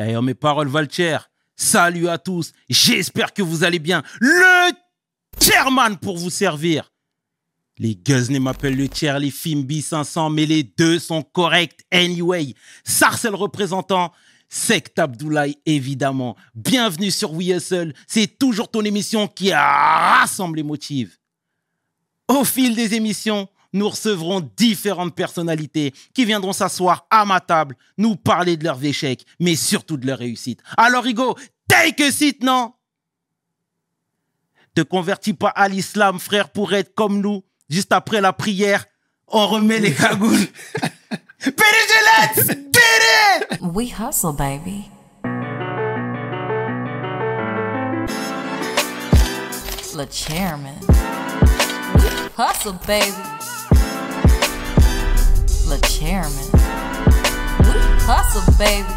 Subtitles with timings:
[0.00, 0.86] Eh, oh, mes paroles valent
[1.56, 2.52] Salut à tous.
[2.68, 4.04] J'espère que vous allez bien.
[4.20, 4.70] Le
[5.42, 6.92] chairman pour vous servir.
[7.78, 12.54] Les Guzney m'appellent le tiers, les Fimbi 500, mais les deux sont corrects anyway.
[12.84, 14.12] Sarcel représentant,
[14.48, 16.36] Sect Abdoulaye évidemment.
[16.54, 17.92] Bienvenue sur We Hustle.
[18.06, 21.18] C'est toujours ton émission qui rassemble les motifs.
[22.28, 28.16] Au fil des émissions, nous recevrons différentes personnalités qui viendront s'asseoir à ma table, nous
[28.16, 30.62] parler de leurs échecs, mais surtout de leurs réussites.
[30.76, 31.36] Alors, Hugo,
[31.68, 32.72] take a seat, non?
[34.74, 37.42] Te convertis pas à l'islam, frère, pour être comme nous.
[37.68, 38.86] Juste après la prière,
[39.26, 40.46] on remet les cagoules.
[41.40, 43.02] PDG, let's did
[43.52, 43.60] it!
[43.60, 44.90] We hustle, baby.
[49.96, 50.78] Le chairman.
[52.36, 53.37] Hustle, baby.
[55.76, 56.32] Chairman.
[58.08, 58.88] Hustle, baby.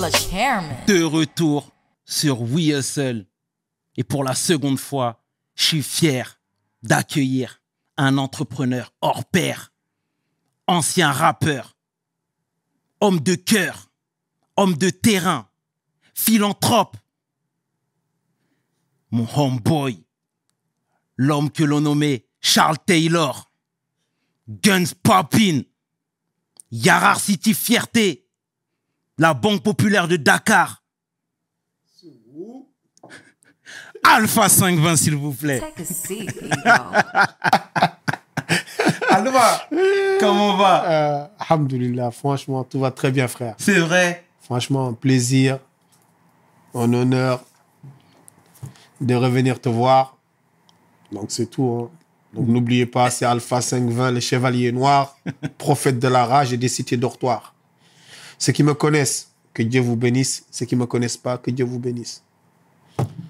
[0.00, 0.76] Le chairman.
[0.86, 1.70] De retour
[2.04, 3.26] sur We Hustle.
[3.96, 5.22] Et pour la seconde fois,
[5.54, 6.40] je suis fier
[6.82, 7.62] d'accueillir
[7.96, 9.72] un entrepreneur hors pair,
[10.66, 11.76] ancien rappeur,
[13.00, 13.90] homme de cœur,
[14.56, 15.48] homme de terrain,
[16.12, 16.96] philanthrope,
[19.12, 20.04] mon homeboy,
[21.16, 23.50] l'homme que l'on nommait Charles Taylor,
[24.48, 25.62] Guns Poppin,
[26.70, 28.26] Yarar City Fierté,
[29.18, 30.82] la Banque Populaire de Dakar.
[34.02, 35.62] Alpha 520, s'il vous plaît.
[39.10, 39.68] Alpha,
[40.20, 40.84] comment on va?
[40.90, 43.54] Euh, alhamdoulilah, franchement, tout va très bien, frère.
[43.58, 45.58] C'est vrai Franchement, un plaisir,
[46.74, 47.42] un honneur
[49.00, 50.18] de revenir te voir.
[51.12, 51.88] Donc, c'est tout.
[51.90, 51.96] hein.
[52.34, 55.16] Donc, n'oubliez pas, c'est Alpha 520, le chevalier noir,
[55.58, 57.54] prophète de la rage et des cités dortoirs.
[58.38, 60.44] Ceux qui me connaissent, que Dieu vous bénisse.
[60.50, 62.22] Ceux qui ne me connaissent pas, que Dieu vous bénisse.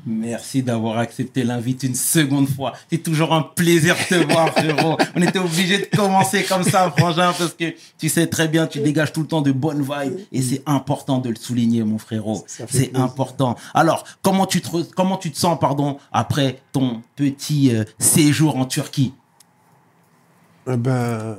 [0.06, 2.74] Merci d'avoir accepté l'invite une seconde fois.
[2.90, 4.98] C'est toujours un plaisir de te voir, frérot.
[5.16, 8.80] On était obligé de commencer comme ça, frangin, parce que tu sais très bien, tu
[8.80, 12.44] dégages tout le temps de bonnes vibes et c'est important de le souligner, mon frérot.
[12.46, 13.56] C'est important.
[13.72, 18.56] Alors, comment tu te, re- comment tu te sens, pardon, après ton petit euh, séjour
[18.56, 19.14] en Turquie?
[20.70, 21.38] Eh ben,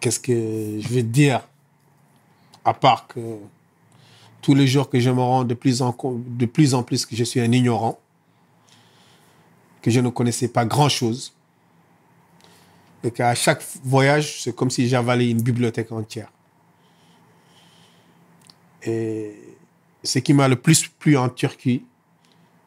[0.00, 0.32] qu'est-ce que
[0.80, 1.40] je vais te dire?
[2.66, 3.20] À part que
[4.46, 5.92] tous les jours que je me rends de plus en,
[6.84, 7.98] plus que je suis un ignorant,
[9.82, 11.34] que je ne connaissais pas grand-chose,
[13.02, 16.30] et qu'à chaque voyage, c'est comme si j'avalais une bibliothèque entière.
[18.84, 19.34] Et
[20.04, 21.84] ce qui m'a le plus plu en Turquie,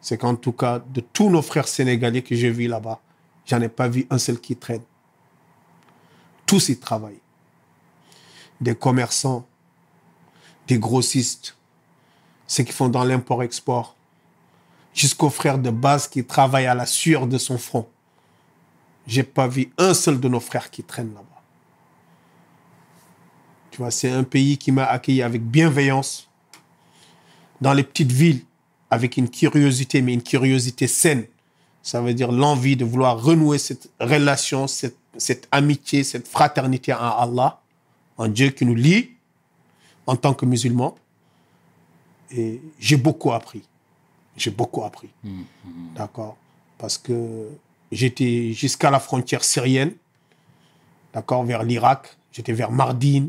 [0.01, 2.99] c'est qu'en tout cas, de tous nos frères sénégalais que j'ai vus là-bas,
[3.45, 4.83] j'en ai pas vu un seul qui traîne
[6.45, 7.21] tous y travaillent.
[8.59, 9.47] Des commerçants,
[10.67, 11.55] des grossistes,
[12.49, 13.95] ceux qui font dans l'import-export,
[14.93, 17.87] jusqu'aux frères de base qui travaillent à la sueur de son front.
[19.05, 21.25] J'ai pas vu un seul de nos frères qui traîne là-bas.
[23.69, 26.27] Tu vois, c'est un pays qui m'a accueilli avec bienveillance
[27.61, 28.41] dans les petites villes,
[28.89, 31.25] avec une curiosité, mais une curiosité saine.
[31.83, 36.97] Ça veut dire l'envie de vouloir renouer cette relation, cette, cette amitié, cette fraternité en
[36.97, 37.61] Allah,
[38.17, 39.11] en Dieu qui nous lie
[40.07, 40.95] en tant que musulmans.
[42.31, 43.63] Et j'ai beaucoup appris.
[44.37, 45.09] J'ai beaucoup appris.
[45.95, 46.37] D'accord
[46.77, 47.49] Parce que
[47.91, 49.93] j'étais jusqu'à la frontière syrienne,
[51.13, 52.15] d'accord, vers l'Irak.
[52.31, 53.27] J'étais vers Mardin,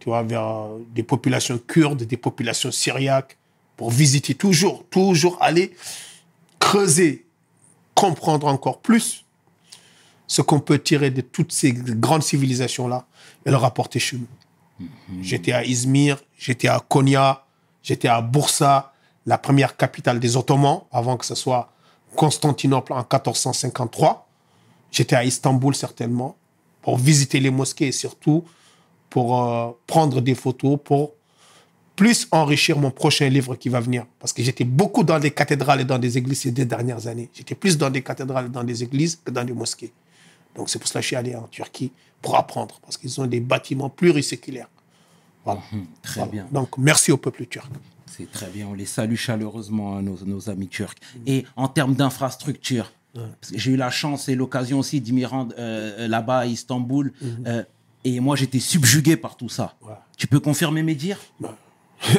[0.00, 3.36] tu vois, vers des populations kurdes, des populations syriaques,
[3.76, 5.76] pour visiter toujours, toujours aller
[6.58, 7.26] creuser,
[7.94, 9.24] comprendre encore plus
[10.26, 13.06] ce qu'on peut tirer de toutes ces grandes civilisations-là
[13.44, 14.88] et le rapporter chez nous.
[15.22, 17.45] J'étais à Izmir, j'étais à Konya,
[17.86, 18.92] j'étais à Bursa,
[19.26, 21.72] la première capitale des Ottomans, avant que ce soit
[22.16, 24.28] Constantinople en 1453.
[24.90, 26.36] J'étais à Istanbul certainement,
[26.82, 28.44] pour visiter les mosquées et surtout
[29.08, 31.12] pour euh, prendre des photos, pour
[31.94, 34.04] plus enrichir mon prochain livre qui va venir.
[34.18, 37.30] Parce que j'étais beaucoup dans des cathédrales et dans des églises ces deux dernières années.
[37.32, 39.92] J'étais plus dans des cathédrales et dans des églises que dans des mosquées.
[40.54, 43.26] Donc c'est pour cela que je suis allé en Turquie pour apprendre, parce qu'ils ont
[43.26, 44.68] des bâtiments pluriséculaires.
[45.46, 45.62] Voilà.
[46.02, 46.30] Très Voilà.
[46.32, 46.46] bien.
[46.52, 47.70] Donc merci au peuple turc.
[48.06, 48.66] C'est très bien.
[48.68, 50.96] On les salue chaleureusement, hein, nos, nos amis turcs.
[51.26, 52.92] Et en termes d'infrastructure,
[53.54, 57.12] j'ai eu la chance et l'occasion aussi d'y m'y rendre euh, là-bas à Istanbul.
[57.46, 57.62] euh,
[58.04, 59.74] et moi, j'étais subjugué par tout ça.
[59.82, 59.94] Ouais.
[60.18, 61.18] Tu peux confirmer mes dires?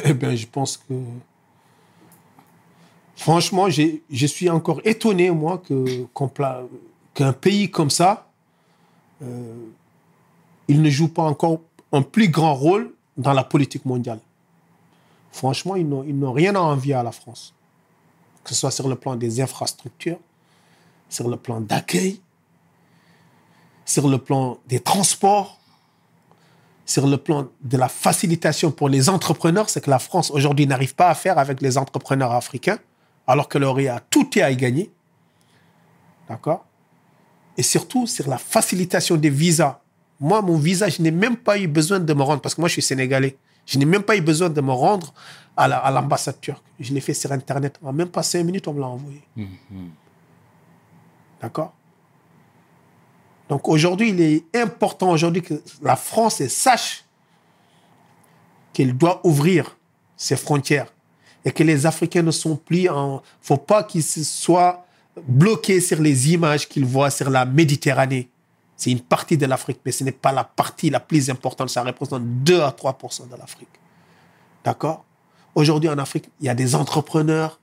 [0.04, 0.92] Eh bien, je pense que.
[3.16, 5.62] Franchement, je suis encore étonné, moi,
[7.14, 8.28] qu'un pays comme ça,
[9.22, 9.54] euh,
[10.68, 11.60] il ne joue pas encore
[11.92, 14.20] un plus grand rôle dans la politique mondiale.
[15.32, 17.52] Franchement, ils n'ont, rien à envier à la France.
[18.44, 20.18] Que ce soit sur le plan des infrastructures,
[21.10, 22.20] sur le plan d'accueil,
[23.84, 25.58] sur le plan des transports,
[26.86, 30.94] sur le plan de la facilitation pour les entrepreneurs, c'est que la France aujourd'hui n'arrive
[30.94, 32.78] pas à faire avec les entrepreneurs africains,
[33.26, 34.90] alors qu'elle aurait à tout et à y gagner.
[36.28, 36.64] D'accord?
[37.58, 39.80] Et surtout sur la facilitation des visas.
[40.20, 42.68] Moi, mon visa, je n'ai même pas eu besoin de me rendre, parce que moi,
[42.68, 43.36] je suis sénégalais.
[43.66, 45.12] Je n'ai même pas eu besoin de me rendre
[45.56, 46.62] à la- à l'ambassade turque.
[46.80, 47.78] Je l'ai fait sur Internet.
[47.82, 49.22] En même pas cinq minutes, on me l'a envoyé.
[51.40, 51.72] D'accord?
[53.48, 57.04] Donc aujourd'hui, il est important aujourd'hui que la France sache
[58.72, 59.76] qu'elle doit ouvrir
[60.16, 60.92] ses frontières
[61.44, 63.22] et que les Africains ne sont plus en...
[63.40, 64.84] faut pas qu'ils soient
[65.26, 68.28] bloqués sur les images qu'ils voient sur la Méditerranée.
[68.78, 71.68] C'est une partie de l'Afrique, mais ce n'est pas la partie la plus importante.
[71.68, 73.68] Ça représente 2 à 3% de l'Afrique.
[74.64, 75.04] D'accord?
[75.56, 77.58] Aujourd'hui, en Afrique, il y a des entrepreneurs,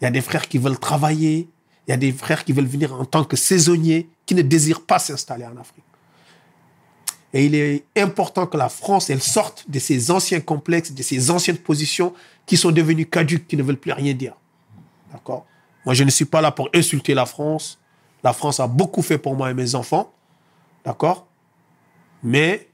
[0.00, 1.48] il y a des frères qui veulent travailler,
[1.86, 4.84] il y a des frères qui veulent venir en tant que saisonniers, qui ne désirent
[4.84, 5.84] pas s'installer en Afrique.
[7.32, 11.30] Et il est important que la France, elle sorte de ces anciens complexes, de ces
[11.30, 12.12] anciennes positions
[12.44, 14.34] qui sont devenues caduques, qui ne veulent plus rien dire.
[15.12, 15.46] D'accord?
[15.84, 17.78] Moi, je ne suis pas là pour insulter la France.
[18.24, 20.12] La France a beaucoup fait pour moi et mes enfants.
[20.86, 21.26] D'accord?
[22.22, 22.68] Mais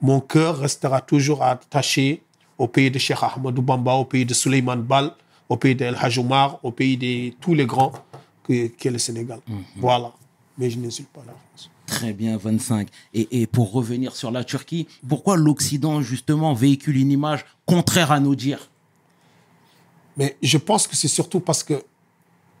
[0.00, 2.22] mon cœur restera toujours attaché
[2.58, 5.12] au pays de Cheikh Ahmadou Bamba, au pays de Suleiman Bal,
[5.48, 7.92] au pays d'El Hadj Omar, au pays de tous les grands
[8.44, 9.40] que- qu'est le Sénégal.
[9.76, 10.12] Voilà.
[10.58, 11.70] Mais je n'insulte pas la France.
[11.86, 12.88] Très bien, 25.
[13.14, 18.20] Et, et pour revenir sur la Turquie, pourquoi l'Occident, justement, véhicule une image contraire à
[18.20, 18.70] nos dires?
[20.16, 21.82] Mais je pense que c'est surtout parce que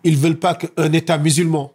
[0.04, 1.72] ils veulent pas qu'un État musulman,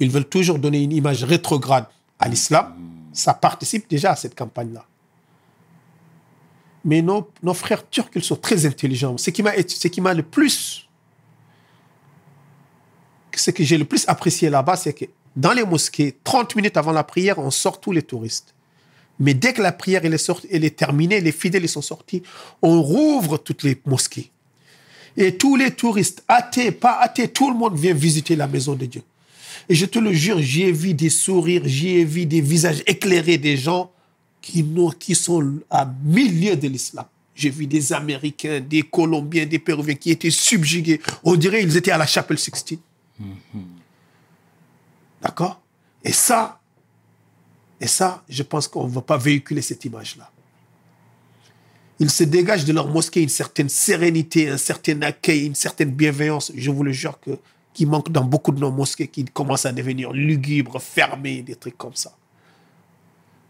[0.00, 1.86] ils veulent toujours donner une image rétrograde
[2.18, 2.74] à l'islam.
[3.12, 4.84] Ça participe déjà à cette campagne-là.
[6.84, 7.24] Mais nos,
[7.54, 9.16] frères turcs, ils sont très intelligents.
[9.16, 10.88] Ce qui m'a, le plus,
[13.34, 15.04] ce que j'ai le plus apprécié là-bas, c'est que
[15.36, 18.54] dans les mosquées, 30 minutes avant la prière, on sort tous les touristes.
[19.18, 22.22] Mais dès que la prière est, est terminée, les fidèles sont sortis,
[22.60, 24.30] on rouvre toutes les mosquées.
[25.16, 28.86] Et tous les touristes, athées, pas athées, tout le monde vient visiter la maison de
[28.86, 29.02] Dieu.
[29.68, 32.82] Et je te le jure, j'y ai vu des sourires, j'y ai vu des visages
[32.86, 33.90] éclairés des gens
[34.40, 37.06] qui sont à milieu de l'islam.
[37.34, 41.00] J'ai vu des Américains, des Colombiens, des Péruviens qui étaient subjugués.
[41.24, 42.80] On dirait qu'ils étaient à la chapelle Sixtine.
[45.22, 45.62] D'accord?
[46.04, 46.60] Et ça,
[47.80, 50.30] et ça, je pense qu'on ne va pas véhiculer cette image-là.
[52.00, 56.50] Ils se dégagent de leur mosquée une certaine sérénité, un certain accueil, une certaine bienveillance.
[56.56, 57.38] Je vous le jure que
[57.72, 61.78] qui manque dans beaucoup de nos mosquées, qui commencent à devenir lugubres, fermées, des trucs
[61.78, 62.12] comme ça.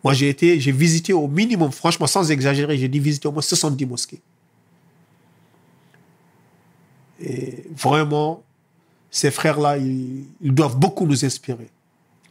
[0.04, 3.42] Moi, j'ai été, j'ai visité au minimum, franchement, sans exagérer, j'ai dit visiter au moins
[3.42, 4.20] 70 mosquées.
[7.20, 8.42] Et vraiment,
[9.10, 11.68] ces frères-là, ils, doivent beaucoup nous inspirer.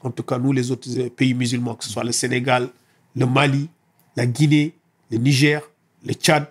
[0.01, 2.69] En tout cas, nous, les autres pays musulmans, que ce soit le Sénégal,
[3.15, 3.69] le Mali,
[4.17, 4.73] la Guinée,
[5.09, 5.61] le Niger,
[6.05, 6.47] le Tchad,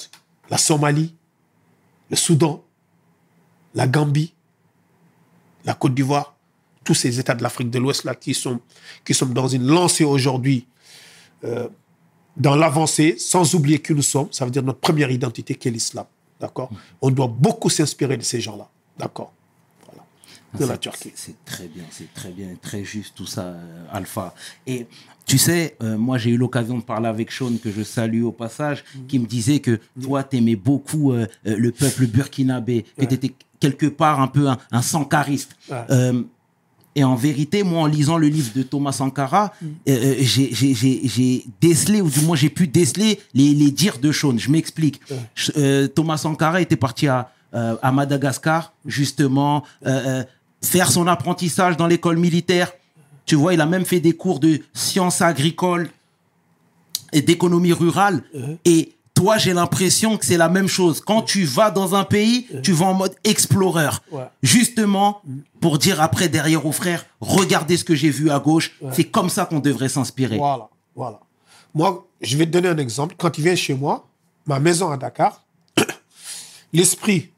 [0.49, 1.15] la Somalie,
[2.09, 2.63] le Soudan,
[3.75, 4.33] la Gambie,
[5.65, 6.35] la Côte d'Ivoire,
[6.85, 8.61] tous ces États de l'Afrique de l'Ouest là qui sont,
[9.05, 10.67] qui sont dans une lancée aujourd'hui
[11.45, 11.69] euh,
[12.37, 15.71] dans l'avancée, sans oublier qui nous sommes, ça veut dire notre première identité qui est
[15.71, 16.07] l'islam.
[16.39, 16.71] D'accord?
[17.03, 18.69] On doit beaucoup s'inspirer de ces gens-là.
[18.99, 19.33] D'accord?
[19.85, 20.05] Voilà.
[20.59, 21.13] De la Turquie.
[21.15, 24.35] C'est c'est très bien, c'est très bien, très juste tout ça, euh, Alpha.
[24.67, 24.87] Et
[25.31, 28.33] tu sais, euh, moi j'ai eu l'occasion de parler avec Sean, que je salue au
[28.33, 29.07] passage, Mm.
[29.09, 33.15] qui me disait que toi, tu aimais beaucoup euh, euh, le peuple burkinabé, que tu
[33.15, 35.53] étais quelque part un peu un, un sankariste.
[35.71, 35.77] Ouais.
[35.91, 36.23] Euh,
[36.97, 39.67] et en vérité, moi, en lisant le livre de Thomas Sankara, Mm.
[39.89, 44.37] euh, j'ai- décelé, ou du moins j'ai pu déceler les, les dires de Sean.
[44.37, 45.01] Je m'explique.
[45.57, 49.63] Euh, Thomas Sankara était parti à, euh, à Madagascar, justement,
[50.63, 52.73] faire son apprentissage dans l'école militaire.
[53.31, 55.89] Tu vois, il a même fait des cours de sciences agricoles
[57.13, 58.25] et d'économie rurale.
[58.65, 61.01] Et toi, j'ai l'impression que c'est la même chose.
[61.01, 63.89] Quand tu vas dans un pays, tu vas en mode explorer.
[64.11, 64.25] Ouais.
[64.43, 65.23] Justement,
[65.61, 68.77] pour dire après derrière aux frères, regardez ce que j'ai vu à gauche.
[68.91, 70.37] C'est comme ça qu'on devrait s'inspirer.
[70.37, 71.21] Voilà, voilà.
[71.73, 73.15] Moi, je vais te donner un exemple.
[73.17, 74.09] Quand il vient chez moi,
[74.45, 75.45] ma maison à Dakar,
[76.73, 77.31] l'esprit,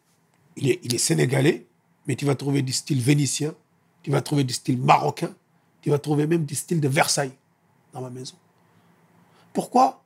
[0.57, 1.67] il est, il est sénégalais,
[2.07, 3.53] mais tu vas trouver du style vénitien,
[4.03, 5.29] tu vas trouver du style marocain,
[5.83, 7.33] tu vas trouver même du style de Versailles
[7.93, 8.37] dans ma maison.
[9.53, 10.03] Pourquoi?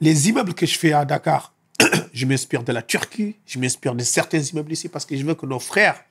[0.00, 1.52] Les immeubles que je fais à Dakar,
[2.12, 5.34] je m'inspire de la Turquie, je m'inspire de certains immeubles ici parce que je veux
[5.34, 6.02] que nos frères,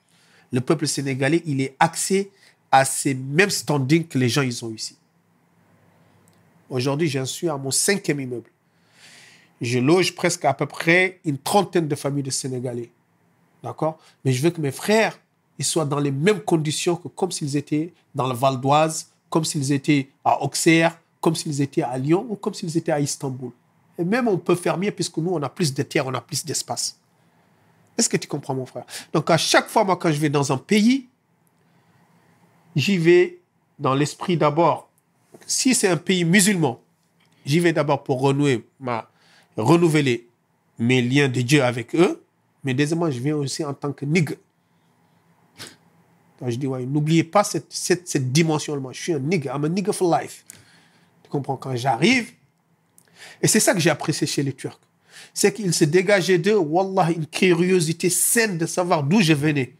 [0.51, 2.29] le peuple sénégalais, il ait accès
[2.71, 4.95] à ces mêmes standings que les gens ils ont ici.
[6.69, 8.49] Aujourd'hui, j'en suis à mon cinquième immeuble.
[9.59, 12.91] je loge presque à peu près une trentaine de familles de Sénégalais.
[13.63, 13.97] D'accord?
[14.23, 15.19] Mais je veux que mes frères
[15.59, 19.43] ils soient dans les mêmes conditions que comme s'ils étaient dans le Val d'Oise, comme
[19.43, 23.51] s'ils étaient à Auxerre, comme s'ils étaient à Lyon ou comme s'ils étaient à Istanbul.
[23.97, 26.21] Et même on peut faire mieux puisque nous, on a plus de terre, on a
[26.21, 26.97] plus d'espace.
[27.97, 28.85] Est-ce que tu comprends, mon frère?
[29.11, 31.07] Donc, à chaque fois, moi, quand je vais dans un pays,
[32.73, 33.39] j'y vais
[33.77, 34.89] dans l'esprit d'abord.
[35.45, 36.79] Si c'est un pays musulman,
[37.45, 39.09] j'y vais d'abord pour renouer ma,
[39.57, 40.29] renouveler
[40.77, 42.23] mes liens de Dieu avec eux.
[42.63, 44.35] Mais deuxièmement, je viens aussi en tant que nigga.
[46.47, 48.81] Je dis, ouais, n'oubliez pas cette, cette, cette dimension.
[48.91, 49.55] Je suis un nigga.
[49.55, 50.45] I'm a nigga for life.
[51.23, 51.57] Tu comprends?
[51.57, 52.31] Quand j'arrive,
[53.41, 54.79] et c'est ça que j'ai apprécié chez les Turcs,
[55.33, 59.75] c'est qu'ils se dégageaient d'eux, wallah, une curiosité saine de savoir d'où je venais.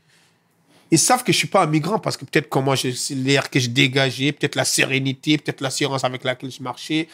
[0.92, 3.60] Ils savent que je suis pas un migrant parce que peut-être comment je, l'air que
[3.60, 7.08] je dégageais, peut-être la sérénité, peut-être l'assurance avec laquelle je marchais.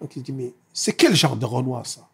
[0.00, 2.08] Donc ils disent, mais c'est quel genre de Renoir ça?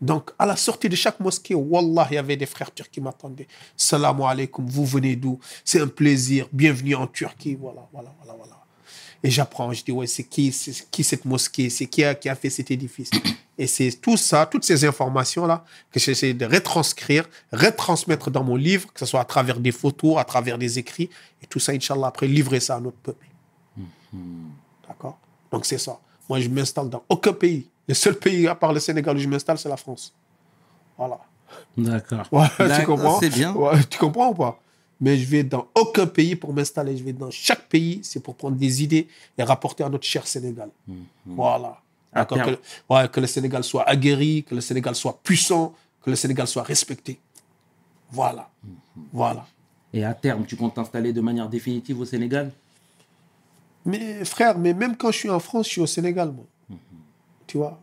[0.00, 3.00] Donc, à la sortie de chaque mosquée, Wallah, il y avait des frères turcs qui
[3.00, 3.48] m'attendaient.
[3.76, 5.38] Salam alaikum, vous venez d'où?
[5.64, 7.54] C'est un plaisir, bienvenue en Turquie.
[7.54, 8.56] Voilà, voilà, voilà, voilà.
[9.22, 11.68] Et j'apprends, je dis, ouais, c'est qui, c'est qui cette mosquée?
[11.68, 13.10] C'est qui a, qui a fait cet édifice?
[13.58, 18.90] Et c'est tout ça, toutes ces informations-là que j'essaie de retranscrire, retransmettre dans mon livre,
[18.90, 21.10] que ce soit à travers des photos, à travers des écrits,
[21.42, 23.26] et tout ça, Inch'Allah, après, livrer ça à notre peuple.
[24.88, 25.18] D'accord?
[25.52, 26.00] Donc, c'est ça.
[26.26, 27.68] Moi, je m'installe dans aucun pays.
[27.90, 30.14] Le seul pays, à part le Sénégal, où je m'installe, c'est la France.
[30.96, 31.18] Voilà.
[31.76, 32.24] D'accord.
[32.30, 32.46] Ouais,
[32.78, 33.18] tu comprends?
[33.18, 33.52] C'est bien.
[33.52, 34.60] Ouais, tu comprends ou pas?
[35.00, 36.96] Mais je vais dans aucun pays pour m'installer.
[36.96, 40.24] Je vais dans chaque pays, c'est pour prendre des idées et rapporter à notre cher
[40.24, 40.70] Sénégal.
[41.26, 41.80] Voilà.
[42.12, 42.56] À D'accord, terme.
[42.56, 46.46] que, ouais, que le Sénégal soit aguerri, que le Sénégal soit puissant, que le Sénégal
[46.46, 47.18] soit respecté.
[48.12, 48.48] Voilà.
[49.12, 49.46] Voilà.
[49.92, 52.52] Et à terme, tu comptes t'installer de manière définitive au Sénégal?
[53.84, 56.44] Mais frère, mais même quand je suis en France, je suis au Sénégal, moi.
[57.50, 57.80] Tu vois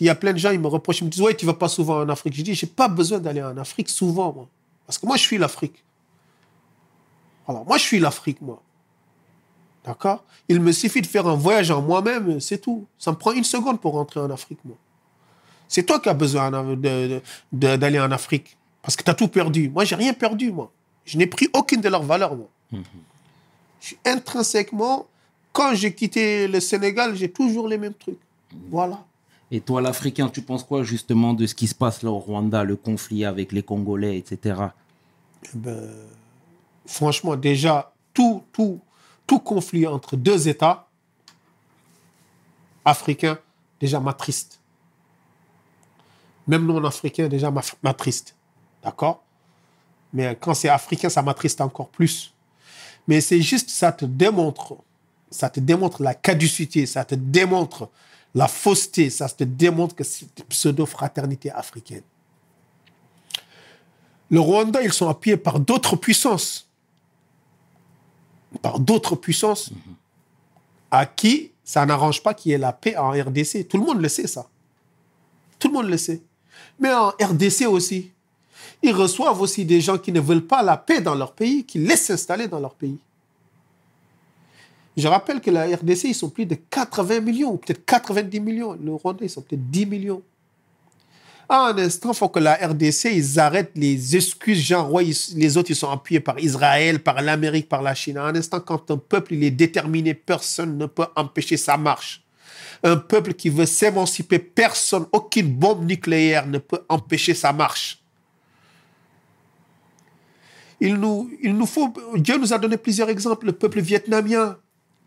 [0.00, 1.52] Il y a plein de gens, ils me reprochent, ils me disent, ouais, tu vas
[1.52, 2.34] pas souvent en Afrique.
[2.34, 4.48] Je dis, j'ai pas besoin d'aller en Afrique souvent, moi.
[4.86, 5.84] Parce que moi, je suis l'Afrique.
[7.46, 8.62] Voilà, moi, je suis l'Afrique, moi.
[9.84, 10.24] D'accord?
[10.48, 12.86] Il me suffit de faire un voyage en moi-même, c'est tout.
[12.98, 14.78] Ça me prend une seconde pour rentrer en Afrique, moi.
[15.68, 16.50] C'est toi qui as besoin
[17.52, 18.56] d'aller en Afrique.
[18.80, 19.68] Parce que tu as tout perdu.
[19.68, 20.72] Moi, j'ai rien perdu, moi.
[21.04, 22.48] Je n'ai pris aucune de leurs valeurs, moi.
[22.72, 25.06] Je suis intrinsèquement,
[25.52, 28.18] quand j'ai quitté le Sénégal, j'ai toujours les mêmes trucs.
[28.70, 29.04] Voilà.
[29.50, 32.62] Et toi, l'Africain, tu penses quoi justement de ce qui se passe là au Rwanda,
[32.62, 34.60] le conflit avec les Congolais, etc.
[35.44, 35.90] Eh ben,
[36.86, 38.80] franchement, déjà, tout, tout,
[39.26, 40.86] tout conflit entre deux États
[42.84, 43.38] africains,
[43.80, 44.60] déjà m'attriste.
[46.46, 48.36] Même non-africain, déjà m'a- m'attriste.
[48.82, 49.22] D'accord?
[50.12, 52.32] Mais quand c'est africain, ça m'attriste encore plus.
[53.06, 54.76] Mais c'est juste, ça te démontre,
[55.30, 57.88] ça te démontre la caducité, ça te démontre
[58.34, 62.02] la fausseté, ça te démontre que c'est une pseudo-fraternité africaine.
[64.30, 66.68] Le Rwanda, ils sont appuyés par d'autres puissances.
[68.62, 69.70] Par d'autres puissances
[70.90, 73.68] à qui ça n'arrange pas qu'il y ait la paix en RDC.
[73.68, 74.48] Tout le monde le sait, ça.
[75.56, 76.20] Tout le monde le sait.
[76.80, 78.10] Mais en RDC aussi,
[78.82, 81.78] ils reçoivent aussi des gens qui ne veulent pas la paix dans leur pays, qui
[81.78, 82.98] laissent s'installer dans leur pays.
[84.96, 88.76] Je rappelle que la RDC, ils sont plus de 80 millions, ou peut-être 90 millions.
[88.82, 90.22] Le Rwanda, ils sont peut-être 10 millions.
[91.48, 95.56] À un instant, il faut que la RDC, ils arrêtent les excuses, genre, ouais, les
[95.56, 98.18] autres, ils sont appuyés par Israël, par l'Amérique, par la Chine.
[98.18, 102.22] À un instant, quand un peuple, il est déterminé, personne ne peut empêcher sa marche.
[102.82, 108.00] Un peuple qui veut s'émanciper, personne, aucune bombe nucléaire ne peut empêcher sa marche.
[110.80, 113.46] Il nous, il nous faut, Dieu nous a donné plusieurs exemples.
[113.46, 114.56] Le peuple vietnamien,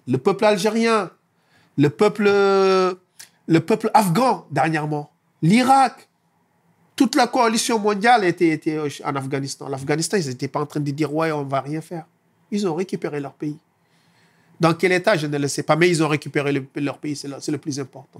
[0.07, 1.11] le peuple algérien,
[1.77, 6.07] le peuple, le peuple afghan dernièrement, l'Irak.
[6.95, 9.67] Toute la coalition mondiale était, était en Afghanistan.
[9.67, 12.05] L'Afghanistan, ils n'étaient pas en train de dire ouais, on va rien faire.
[12.51, 13.57] Ils ont récupéré leur pays.
[14.59, 17.15] Dans quel état, je ne le sais pas, mais ils ont récupéré le- leur pays,
[17.15, 18.19] c'est le, le plus important.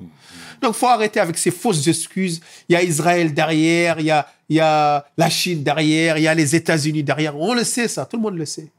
[0.59, 2.41] Donc, il faut arrêter avec ces fausses excuses.
[2.67, 6.23] Il y a Israël derrière, il y a, il y a la Chine derrière, il
[6.23, 7.37] y a les États-Unis derrière.
[7.39, 8.71] On le sait, ça, tout le monde le sait.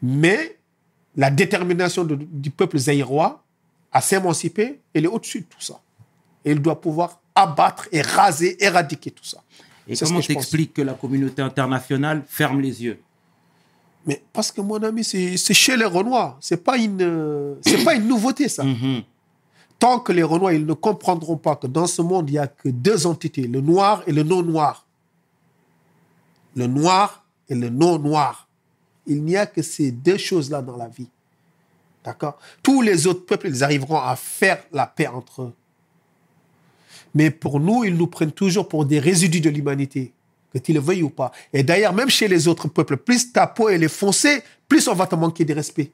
[0.00, 0.56] Mais
[1.16, 3.42] la détermination de- du peuple zaïrois
[3.92, 5.80] à s'émanciper, elle est au-dessus de tout ça.
[6.44, 9.38] Et il doit pouvoir abattre et raser, éradiquer tout ça.
[9.88, 13.00] Et comment t'expliques que la communauté internationale ferme les yeux?
[14.06, 16.38] Mais parce que mon ami, c'est chez les Renois.
[16.40, 18.62] C'est pas une, euh, c'est pas une nouveauté ça.
[18.74, 19.02] Mhm.
[19.78, 22.46] Tant que les Renois ils ne comprendront pas que dans ce monde il y a
[22.46, 24.86] que deux entités, le noir et le non noir.
[26.54, 28.46] Le noir et le non noir.
[29.10, 31.08] Il n'y a que ces deux choses là dans la vie.
[32.04, 32.38] D'accord?
[32.62, 35.52] Tous les autres peuples ils arriveront à faire la paix entre eux.
[37.12, 40.12] Mais pour nous, ils nous prennent toujours pour des résidus de l'humanité,
[40.52, 41.32] que tu le veuilles ou pas.
[41.52, 45.08] Et d'ailleurs, même chez les autres peuples, plus ta peau est foncée, plus on va
[45.08, 45.90] te manquer de respect.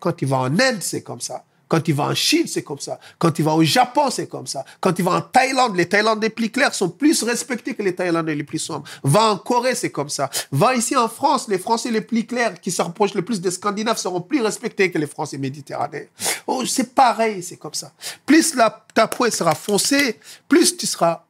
[0.00, 1.44] Quand tu vas en Inde, c'est comme ça.
[1.72, 3.00] Quand tu vas en Chine, c'est comme ça.
[3.16, 4.62] Quand tu vas au Japon, c'est comme ça.
[4.78, 8.34] Quand tu vas en Thaïlande, les Thaïlandais plus clairs sont plus respectés que les Thaïlandais
[8.34, 8.84] les plus sombres.
[9.02, 10.28] Va en Corée, c'est comme ça.
[10.50, 13.50] Va ici en France, les Français les plus clairs, qui se rapprochent le plus des
[13.50, 16.04] Scandinaves, seront plus respectés que les Français méditerranéens.
[16.46, 17.90] Oh, c'est pareil, c'est comme ça.
[18.26, 21.24] Plus la, ta peau sera foncée, plus tu seras,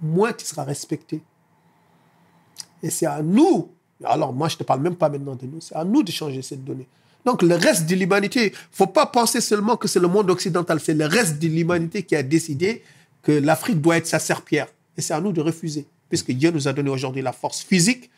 [0.00, 1.20] moins tu seras respecté.
[2.80, 3.72] Et c'est à nous,
[4.04, 6.12] alors moi je ne te parle même pas maintenant de nous, c'est à nous de
[6.12, 6.86] changer cette donnée.
[7.24, 10.94] Donc le reste de l'humanité, faut pas penser seulement que c'est le monde occidental, c'est
[10.94, 12.82] le reste de l'humanité qui a décidé
[13.22, 14.68] que l'Afrique doit être sa serpillère.
[14.96, 18.10] Et c'est à nous de refuser, puisque Dieu nous a donné aujourd'hui la force physique,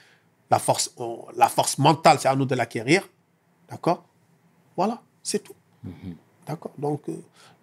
[0.51, 3.09] la force, euh, la force mentale, c'est à nous de l'acquérir.
[3.69, 4.05] D'accord?
[4.77, 5.55] Voilà, c'est tout.
[6.47, 6.73] D'accord?
[6.79, 7.15] Donc, euh,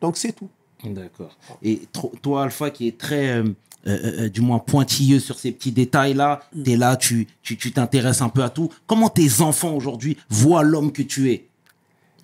[0.01, 0.49] donc c'est tout.
[0.83, 1.35] D'accord.
[1.63, 1.81] Et
[2.21, 3.43] toi, Alpha, qui est très, euh,
[3.85, 7.71] euh, euh, du moins pointilleux sur ces petits détails-là, tu es là, tu tu tu
[7.71, 8.69] t'intéresses un peu à tout.
[8.87, 11.45] Comment tes enfants aujourd'hui voient l'homme que tu es?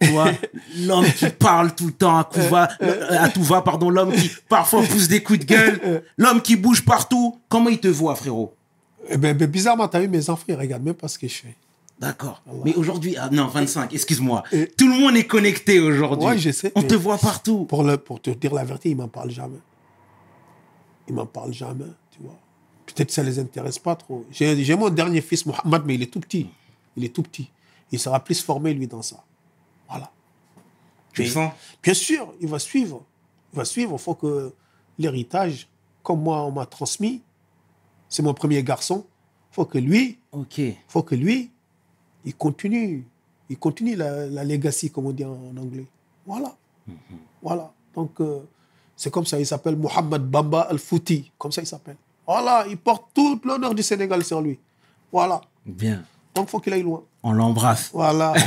[0.79, 4.11] L'homme qui parle tout le temps à, coup va, le- à tout va, pardon, l'homme
[4.11, 7.37] qui parfois pousse des coups de gueule, l'homme qui bouge partout.
[7.47, 8.53] Comment ils te voient, frérot?
[9.09, 11.27] Eh ben, ben, bizarrement, tu as vu mes enfants, ils regardent même pas ce que
[11.27, 11.55] je fais.
[11.99, 12.41] D'accord.
[12.65, 14.43] Mais aujourd'hui, ah, non, 25, excuse-moi.
[14.77, 16.27] Tout le monde est connecté aujourd'hui.
[16.27, 17.63] Ouais, je sais, On te voit partout.
[17.65, 19.59] Pour, le, pour te dire la vérité, ils m'en parlent jamais.
[21.07, 22.37] Ils m'en parlent jamais, tu vois.
[22.85, 24.25] Peut-être que ça les intéresse pas trop.
[24.31, 26.49] J'ai mon dernier fils, Mohamed, mais il est tout petit.
[26.95, 27.49] Il est tout petit.
[27.91, 29.23] Il sera plus formé, lui, dans ça.
[29.87, 30.11] Voilà.
[31.13, 31.51] Tu sens?
[31.81, 33.03] Bien sûr, il va suivre.
[33.53, 33.93] Il va suivre.
[33.93, 34.53] Il faut que
[34.97, 35.67] l'héritage,
[36.01, 37.21] comme moi, on m'a transmis,
[38.09, 39.05] c'est mon premier garçon.
[39.51, 40.61] Il faut que lui, Ok.
[40.87, 41.51] faut que lui,
[42.25, 43.05] il continue.
[43.49, 45.85] Il continue la, la legacy, comme on dit en, anglais.
[46.25, 46.55] Voilà.
[47.41, 47.73] Voilà.
[47.93, 48.39] Donc, euh,
[48.95, 49.39] c'est comme ça.
[49.39, 51.31] Il s'appelle Mohamed Bamba Al-Fouti.
[51.37, 51.97] Comme ça, il s'appelle.
[52.25, 52.65] Voilà.
[52.69, 54.59] Il porte tout l'honneur du Sénégal sur lui.
[55.11, 55.41] Voilà.
[55.65, 56.03] Bien.
[56.33, 57.03] Donc, il faut qu'il aille loin.
[57.23, 57.89] On l'embrasse.
[57.93, 58.33] Voilà.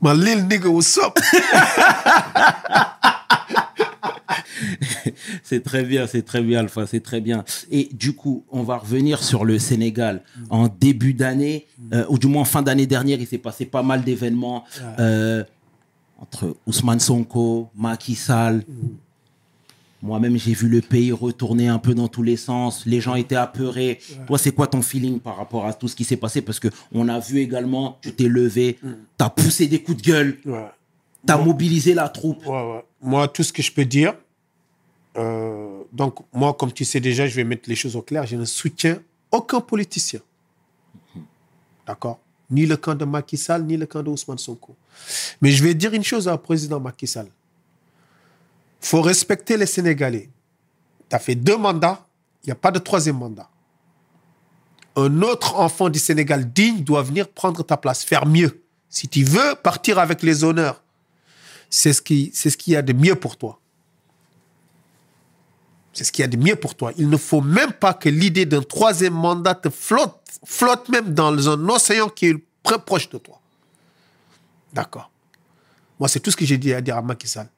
[0.00, 1.18] My little nigga, what's up?
[5.42, 7.44] C'est très bien, c'est très bien, Alpha, c'est très bien.
[7.70, 10.22] Et du coup, on va revenir sur le Sénégal.
[10.50, 14.02] En début d'année, euh, ou du moins fin d'année dernière, il s'est passé pas mal
[14.02, 14.64] d'événements
[14.98, 15.44] euh,
[16.18, 18.64] entre Ousmane Sonko, Macky Sall.
[20.00, 22.86] Moi-même, j'ai vu le pays retourner un peu dans tous les sens.
[22.86, 23.98] Les gens étaient apeurés.
[24.26, 26.40] Toi, c'est quoi ton feeling par rapport à tout ce qui s'est passé?
[26.40, 30.02] Parce que on a vu également, tu t'es levé, tu as poussé des coups de
[30.02, 30.68] gueule, Ouais.
[31.26, 32.46] tu as mobilisé la troupe.
[32.46, 32.84] Ouais.
[33.02, 34.14] Moi, tout ce que je peux dire,
[35.16, 38.36] euh, donc moi, comme tu sais déjà, je vais mettre les choses au clair, je
[38.36, 39.00] ne soutiens
[39.32, 40.20] aucun politicien.
[41.86, 42.20] D'accord?
[42.50, 44.74] Ni le camp de Macky Sall, ni le camp de Sonko.
[45.42, 47.26] Mais je vais dire une chose au président Macky Sall.
[48.82, 50.30] Il faut respecter les Sénégalais.
[51.10, 52.06] Tu as fait deux mandats,
[52.42, 53.48] il n'y a pas de troisième mandat.
[54.96, 58.62] Un autre enfant du Sénégal digne doit venir prendre ta place, faire mieux.
[58.88, 60.82] Si tu veux partir avec les honneurs,
[61.70, 63.60] c'est ce qui c'est ce qu'il y a de mieux pour toi.
[65.98, 66.92] C'est ce qu'il y a de mieux pour toi.
[66.96, 70.14] Il ne faut même pas que l'idée d'un troisième mandat te flotte,
[70.46, 73.40] flotte même dans un océan qui est très proche de toi.
[74.72, 75.10] D'accord.
[75.98, 77.48] Moi, c'est tout ce que j'ai dit à dire à Macky Sall.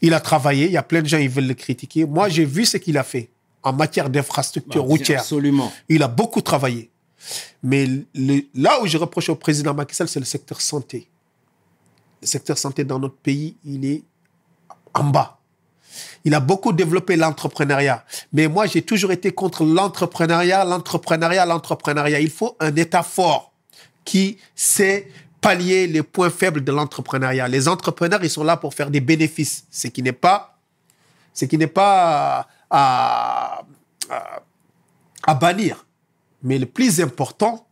[0.00, 2.06] Il a travaillé, il y a plein de gens qui veulent le critiquer.
[2.06, 3.28] Moi, j'ai vu ce qu'il a fait
[3.62, 5.20] en matière d'infrastructure routière.
[5.20, 5.70] Absolument.
[5.90, 6.90] Il a beaucoup travaillé.
[7.62, 11.10] Mais le- là où je reproche au président Macky Sall, c'est le secteur santé.
[12.22, 14.02] Le secteur santé dans notre pays, il est
[14.94, 15.36] en bas.
[16.24, 18.04] Il a beaucoup développé l'entrepreneuriat.
[18.32, 22.20] Mais moi, j'ai toujours été contre l'entrepreneuriat, l'entrepreneuriat, l'entrepreneuriat.
[22.20, 23.52] Il faut un État fort
[24.04, 25.08] qui sait
[25.40, 27.48] pallier les points faibles de l'entrepreneuriat.
[27.48, 30.58] Les entrepreneurs, ils sont là pour faire des bénéfices, ce qui n'est pas,
[31.32, 33.62] ce qui n'est pas à,
[34.10, 34.42] à-
[35.26, 35.86] à bannir.
[36.42, 37.66] Mais le plus important,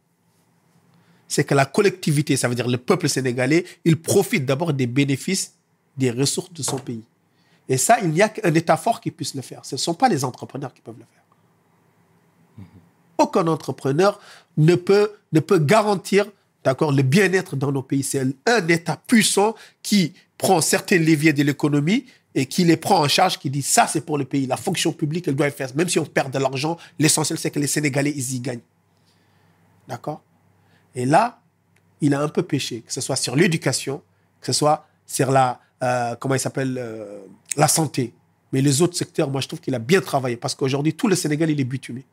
[1.26, 5.54] c'est que la collectivité, ça veut dire le peuple sénégalais, il profite d'abord des bénéfices
[5.96, 7.02] des ressources de son pays.
[7.68, 9.64] Et ça, il n'y a qu'un État fort qui puisse le faire.
[9.64, 12.66] Ce ne sont pas les entrepreneurs qui peuvent le faire.
[13.18, 14.18] Aucun entrepreneur
[14.56, 16.26] ne peut, ne peut garantir
[16.64, 18.02] d'accord, le bien-être dans nos pays.
[18.02, 23.08] C'est un État puissant qui prend certains leviers de l'économie et qui les prend en
[23.08, 24.46] charge, qui dit ça, c'est pour le pays.
[24.46, 25.74] La fonction publique, elle doit le faire.
[25.74, 28.60] Même si on perd de l'argent, l'essentiel, c'est que les Sénégalais, ils y gagnent.
[29.88, 30.22] D'accord?
[30.94, 31.40] Et là,
[32.00, 34.02] il a un peu péché, que ce soit sur l'éducation,
[34.40, 37.20] que ce soit sur la, euh, comment il s'appelle, euh,
[37.56, 38.12] la santé.
[38.52, 41.16] Mais les autres secteurs, moi, je trouve qu'il a bien travaillé parce qu'aujourd'hui, tout le
[41.16, 42.04] Sénégal, il est bitumé.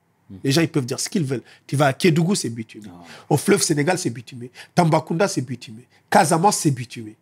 [0.44, 1.44] Les gens, ils peuvent dire ce qu'ils veulent.
[1.68, 2.88] Tu vas à Kédougou, c'est bitumé.
[3.30, 4.50] Au fleuve Sénégal, c'est bitumé.
[4.74, 5.88] Tambacounda, c'est bitumé.
[6.10, 7.16] Casamance, c'est bitumé.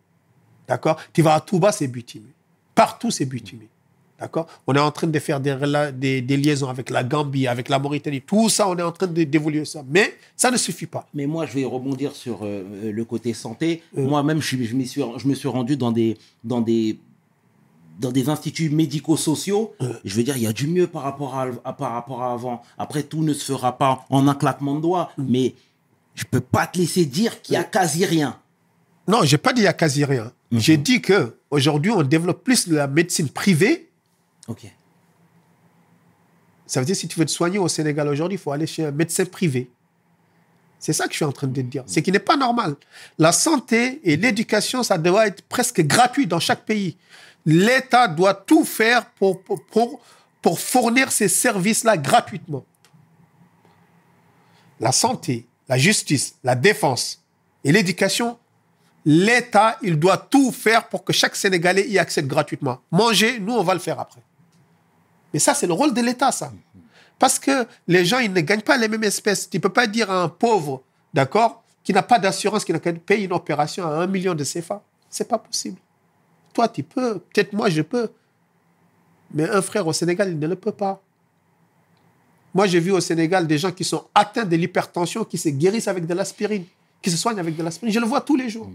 [0.66, 0.98] D'accord?
[1.12, 2.28] Tu vas à Touba, c'est bitumé.
[2.74, 3.68] Partout, c'est bitumé.
[4.20, 4.46] D'accord?
[4.66, 7.68] On est en train de faire des, rela- des, des liaisons avec la Gambie, avec
[7.68, 8.20] la Mauritanie.
[8.22, 9.82] Tout ça, on est en train de- d'évoluer ça.
[9.88, 11.06] Mais ça ne suffit pas.
[11.14, 13.82] Mais moi, je vais rebondir sur euh, euh, le côté santé.
[13.96, 16.98] Moi-même, je, je, suis, je me suis rendu dans des, dans des,
[17.98, 19.74] dans des instituts médico-sociaux.
[20.04, 22.32] Je veux dire, il y a du mieux par rapport à, à- par rapport à
[22.32, 22.62] avant.
[22.78, 25.10] Après, tout ne se fera pas en un claquement de doigts.
[25.18, 25.54] Mais
[26.14, 28.38] je peux pas te laisser dire qu'il y a quasi rien.
[29.08, 30.32] Non, j'ai pas dit il y a quasi rien.
[30.52, 33.88] J'ai dit que aujourd'hui, on développe plus de la médecine privée.
[34.48, 34.66] Ok.
[36.66, 38.84] Ça veut dire si tu veux te soigner au Sénégal aujourd'hui, il faut aller chez
[38.84, 39.70] un médecin privé.
[40.78, 41.82] C'est ça que je suis en train de te dire.
[41.86, 42.76] C'est qui n'est pas normal.
[43.18, 46.96] La santé et l'éducation, ça doit être presque gratuit dans chaque pays.
[47.46, 50.00] L'État doit tout faire pour, pour,
[50.42, 52.64] pour fournir ces services-là gratuitement.
[54.80, 57.22] La santé, la justice, la défense
[57.64, 58.38] et l'éducation,
[59.06, 62.80] l'État, il doit tout faire pour que chaque Sénégalais y accède gratuitement.
[62.90, 64.20] Manger, nous, on va le faire après.
[65.34, 66.52] Mais ça, c'est le rôle de l'État, ça.
[67.18, 69.50] Parce que les gens, ils ne gagnent pas les mêmes espèces.
[69.50, 72.78] Tu ne peux pas dire à un pauvre, d'accord, qui n'a pas d'assurance, qui n'a
[72.78, 74.80] payer une opération à un million de CFA.
[75.10, 75.76] C'est pas possible.
[76.52, 77.18] Toi, tu peux.
[77.18, 78.10] Peut-être moi, je peux.
[79.32, 81.02] Mais un frère au Sénégal, il ne le peut pas.
[82.54, 85.88] Moi, j'ai vu au Sénégal des gens qui sont atteints de l'hypertension, qui se guérissent
[85.88, 86.64] avec de l'aspirine,
[87.02, 87.92] qui se soignent avec de l'aspirine.
[87.92, 88.70] Je le vois tous les jours.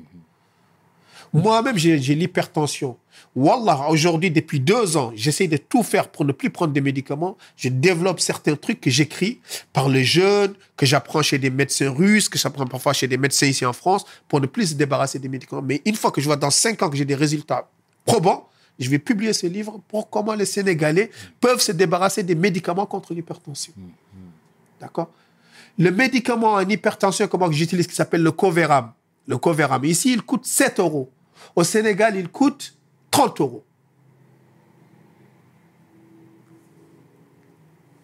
[1.33, 2.97] Moi-même, j'ai l'hypertension.
[3.35, 7.37] Wallah, aujourd'hui, depuis deux ans, j'essaie de tout faire pour ne plus prendre des médicaments.
[7.55, 9.39] Je développe certains trucs que j'écris
[9.71, 13.45] par les jeunes, que j'apprends chez des médecins russes, que j'apprends parfois chez des médecins
[13.47, 15.61] ici en France, pour ne plus se débarrasser des médicaments.
[15.61, 17.69] Mais une fois que je vois dans cinq ans que j'ai des résultats
[18.05, 18.47] probants,
[18.79, 21.11] je vais publier ce livre pour comment les Sénégalais
[21.41, 23.73] peuvent se débarrasser des médicaments contre l'hypertension.
[24.79, 25.11] D'accord?
[25.77, 28.91] Le médicament en hypertension, comment j'utilise, qui s'appelle le Coveram.
[29.27, 29.83] Le Coveram.
[29.85, 31.11] Ici, il coûte 7 euros.
[31.55, 32.75] Au Sénégal, il coûte
[33.11, 33.63] 30 euros.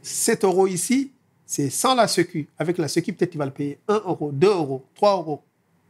[0.01, 1.11] 7 euros ici,
[1.45, 2.47] c'est sans la sécu.
[2.59, 5.43] Avec la sécu, peut-être il va le payer 1 euro, 2 euros, 3 euros.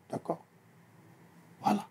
[0.10, 0.44] D'accord?
[1.62, 1.86] Voilà.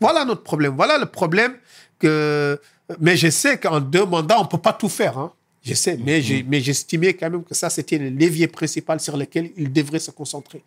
[0.00, 0.74] Voilà notre problème.
[0.76, 1.56] Voilà le problème
[1.98, 2.60] que...
[2.98, 5.18] Mais je sais qu'en deux mandats, on ne peut pas tout faire.
[5.18, 5.32] hein.
[5.62, 6.22] Je sais, mais
[6.62, 10.64] j'estimais quand même que ça, c'était le levier principal sur lequel il devrait se concentrer.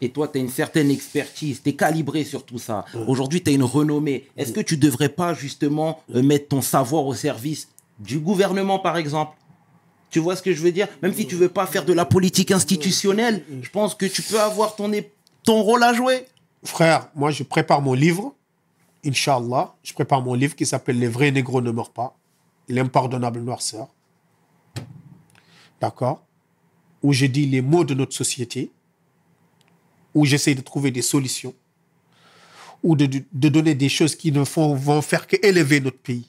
[0.00, 2.84] Et toi, tu as une certaine expertise, tu es calibré sur tout ça.
[3.06, 4.28] Aujourd'hui, tu as une renommée.
[4.36, 8.98] Est-ce que tu devrais pas justement euh, mettre ton savoir au service du gouvernement, par
[8.98, 9.36] exemple?
[10.10, 10.88] Tu vois ce que je veux dire?
[11.02, 14.40] Même si tu veux pas faire de la politique institutionnelle, je pense que tu peux
[14.40, 14.90] avoir ton,
[15.42, 16.26] ton rôle à jouer.
[16.64, 18.34] Frère, moi, je prépare mon livre.
[19.04, 22.16] Inch'Allah, je prépare mon livre qui s'appelle Les vrais négros ne meurent pas.
[22.68, 23.88] L'impardonnable noirceur.
[25.80, 26.22] D'accord?
[27.02, 28.70] Où je dis les mots de notre société.
[30.16, 31.54] Où j'essaie de trouver des solutions.
[32.82, 36.26] Ou de, de- donner des choses qui ne font, vont faire qu'élever notre pays.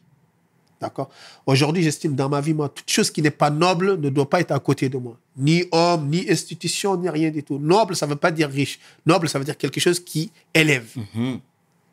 [0.82, 1.10] D'accord?
[1.46, 4.42] Aujourd'hui, j'estime dans ma vie, moi, toute chose qui n'est pas noble ne doit pas
[4.42, 5.18] être à côté de moi.
[5.38, 7.58] Ni homme, ni institution, ni rien du tout.
[7.60, 8.78] Noble, ça ne veut pas dire riche.
[9.06, 10.90] Noble, ça veut dire quelque chose qui élève.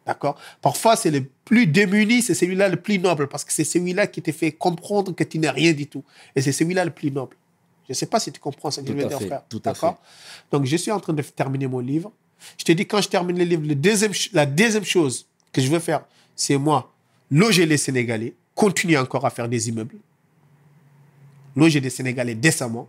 [0.05, 0.37] D'accord?
[0.61, 4.21] Parfois, c'est le plus démuni, c'est celui-là le plus noble, parce que c'est celui-là qui
[4.21, 6.05] te fait comprendre que tu n'es rien du tout.
[6.35, 7.37] Et c'est celui-là le plus noble.
[7.87, 9.43] Je ne sais pas si tu comprends ce que Tout je veux dire, fait, frère.
[9.49, 9.99] tout à D'accord
[10.51, 12.11] Donc, je suis en train de terminer mon livre.
[12.59, 15.61] Je te dis, quand je termine le livre, le deuxième, ch- la deuxième chose que
[15.61, 16.93] je veux faire, c'est moi,
[17.31, 19.97] loger les Sénégalais, continuer encore à faire des immeubles,
[21.57, 22.89] loger des Sénégalais décemment.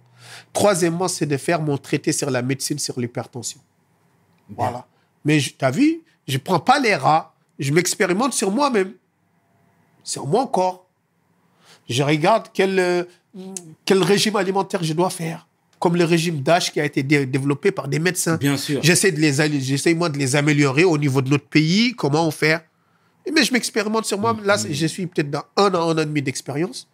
[0.54, 3.60] Troisièmement, c'est de faire mon traité sur la médecine, sur l'hypertension.
[4.50, 4.88] Voilà.
[5.24, 8.94] Mais tu as vu, je ne prends pas les rats, je m'expérimente sur moi-même,
[10.04, 10.86] sur mon corps.
[11.88, 13.04] Je regarde quel, euh,
[13.84, 15.48] quel régime alimentaire je dois faire,
[15.80, 18.38] comme le régime d'âge qui a été dé- développé par des médecins.
[18.38, 18.82] Bien sûr.
[18.84, 22.64] J'essaie de les, moi de les améliorer au niveau de notre pays, comment on fait.
[23.34, 24.38] Mais je m'expérimente sur moi.
[24.44, 26.88] Là, je suis peut-être dans un an, un an et demi d'expérience.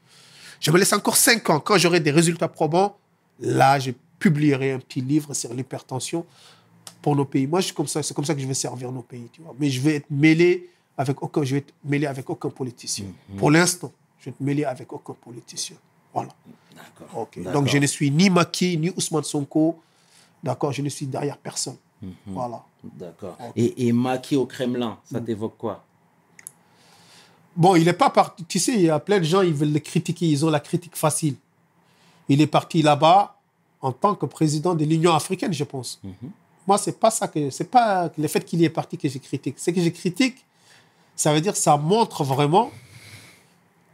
[0.60, 1.60] Je me laisse encore cinq ans.
[1.60, 2.98] Quand j'aurai des résultats probants,
[3.40, 6.26] là, je publierai un petit livre sur l'hypertension
[7.02, 7.48] pour nos pays.
[7.48, 8.02] Moi, je suis comme ça.
[8.02, 9.54] C'est comme ça que je vais servir nos pays, tu vois.
[9.60, 13.06] Mais je vais être mêlé avec aucun, je vais être mêlé avec aucun politicien.
[13.38, 15.76] Pour l'instant, je vais être mêlé avec aucun politicien.
[16.14, 16.30] Voilà.
[17.54, 19.80] Donc, je ne suis ni Maki, ni Ousmane Sonko.
[20.44, 20.72] D'accord.
[20.72, 21.78] Je ne suis derrière personne.
[22.26, 22.64] Voilà.
[22.84, 23.38] D'accord.
[23.56, 25.84] Et, et Maki au Kremlin, ça t'évoque quoi?
[27.56, 28.46] Bon, il n'est pas parti.
[28.46, 30.28] Tu sais, il y a plein de gens, ils veulent le critiquer.
[30.28, 31.36] Ils ont la critique facile.
[32.30, 33.36] Il est parti là-bas
[33.82, 36.00] en tant que président de l'Union africaine, je pense.
[36.68, 39.18] Moi, c'est pas ça que c'est pas le fait qu'il y est parti que je
[39.18, 39.60] critique.
[39.60, 40.46] Ce que je critique,
[41.16, 42.72] ça veut dire ça montre vraiment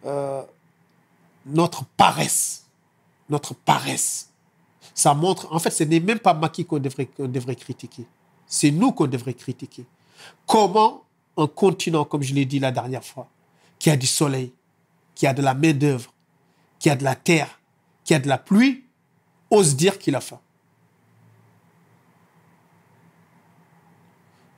[0.06, 0.44] euh,
[1.48, 2.66] notre paresse,
[3.30, 4.30] notre paresse.
[4.94, 8.06] Ça montre, en fait, ce n'est même pas Maki qu'on devrait, devrait critiquer.
[8.46, 9.86] C'est nous qu'on devrait critiquer.
[10.46, 11.04] Comment
[11.38, 13.28] un continent, comme je l'ai dit la dernière fois,
[13.80, 14.52] qui a du soleil,
[15.14, 16.14] qui a de la main-d'œuvre,
[16.80, 17.60] qui a de la terre,
[18.04, 18.84] qui a de la pluie,
[19.50, 20.40] ose dire qu'il a faim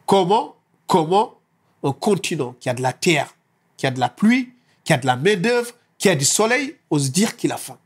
[0.06, 0.56] Comment,
[0.88, 1.36] comment
[1.84, 3.36] un continent qui a de la terre,
[3.78, 7.12] qui a de la pluie, qui a de la main-d'œuvre, qui a du soleil, ose
[7.12, 7.78] dire qu'il a faim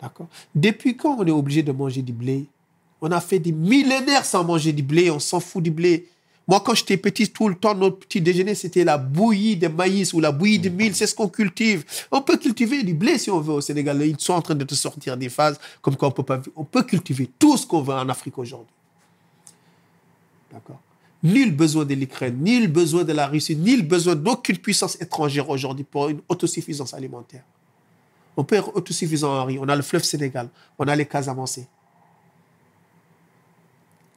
[0.00, 0.28] D'accord?
[0.54, 2.46] Depuis quand on est obligé de manger du blé?
[3.02, 6.08] On a fait des millénaires sans manger du blé, on s'en fout du blé.
[6.48, 10.12] Moi, quand j'étais petit, tout le temps, notre petit déjeuner, c'était la bouillie de maïs
[10.12, 10.94] ou la bouillie de mil.
[10.94, 11.84] C'est ce qu'on cultive.
[12.10, 14.02] On peut cultiver du blé si on veut au Sénégal.
[14.02, 16.40] Ils sont en train de te sortir des phases comme quoi on peut pas.
[16.56, 18.74] On peut cultiver tout ce qu'on veut en Afrique aujourd'hui.
[20.52, 20.80] D'accord?
[21.22, 25.84] Nul besoin de l'Ukraine, nul besoin de la Russie, nul besoin d'aucune puissance étrangère aujourd'hui
[25.84, 27.44] pour une autosuffisance alimentaire.
[28.36, 29.58] On peut être autosuffisant en riz.
[29.58, 31.68] On a le fleuve Sénégal, on a les Casamançais.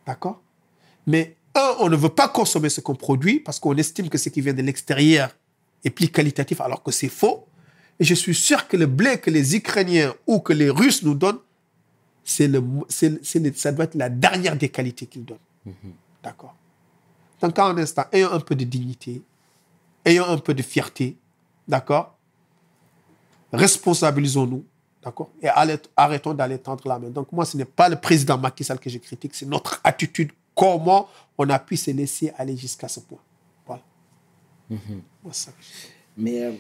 [0.06, 0.42] D'accord?
[1.06, 4.30] Mais un, on ne veut pas consommer ce qu'on produit parce qu'on estime que ce
[4.30, 5.36] qui vient de l'extérieur
[5.84, 7.46] est plus qualitatif alors que c'est faux.
[8.00, 11.16] Et je suis sûr que le blé que les Ukrainiens ou que les Russes nous
[11.16, 11.40] donnent,
[12.24, 15.38] c'est le, c'est, c'est le- ça doit être la dernière des qualités qu'ils donnent.
[16.24, 16.56] D'accord?
[17.44, 19.22] Donc, en un instant, ayons un peu de dignité,
[20.06, 21.18] ayons un peu de fierté,
[21.68, 22.18] d'accord
[23.52, 24.64] Responsabilisons-nous,
[25.04, 25.48] d'accord Et
[25.98, 27.10] arrêtons d'aller tendre la main.
[27.10, 30.32] Donc, moi, ce n'est pas le président Macky Sall que je critique, c'est notre attitude,
[30.56, 33.20] comment on a pu se laisser aller jusqu'à ce point.
[33.68, 33.84] Voilà.
[34.70, 35.66] Moi, ça je-
[36.16, 36.54] Mais euh,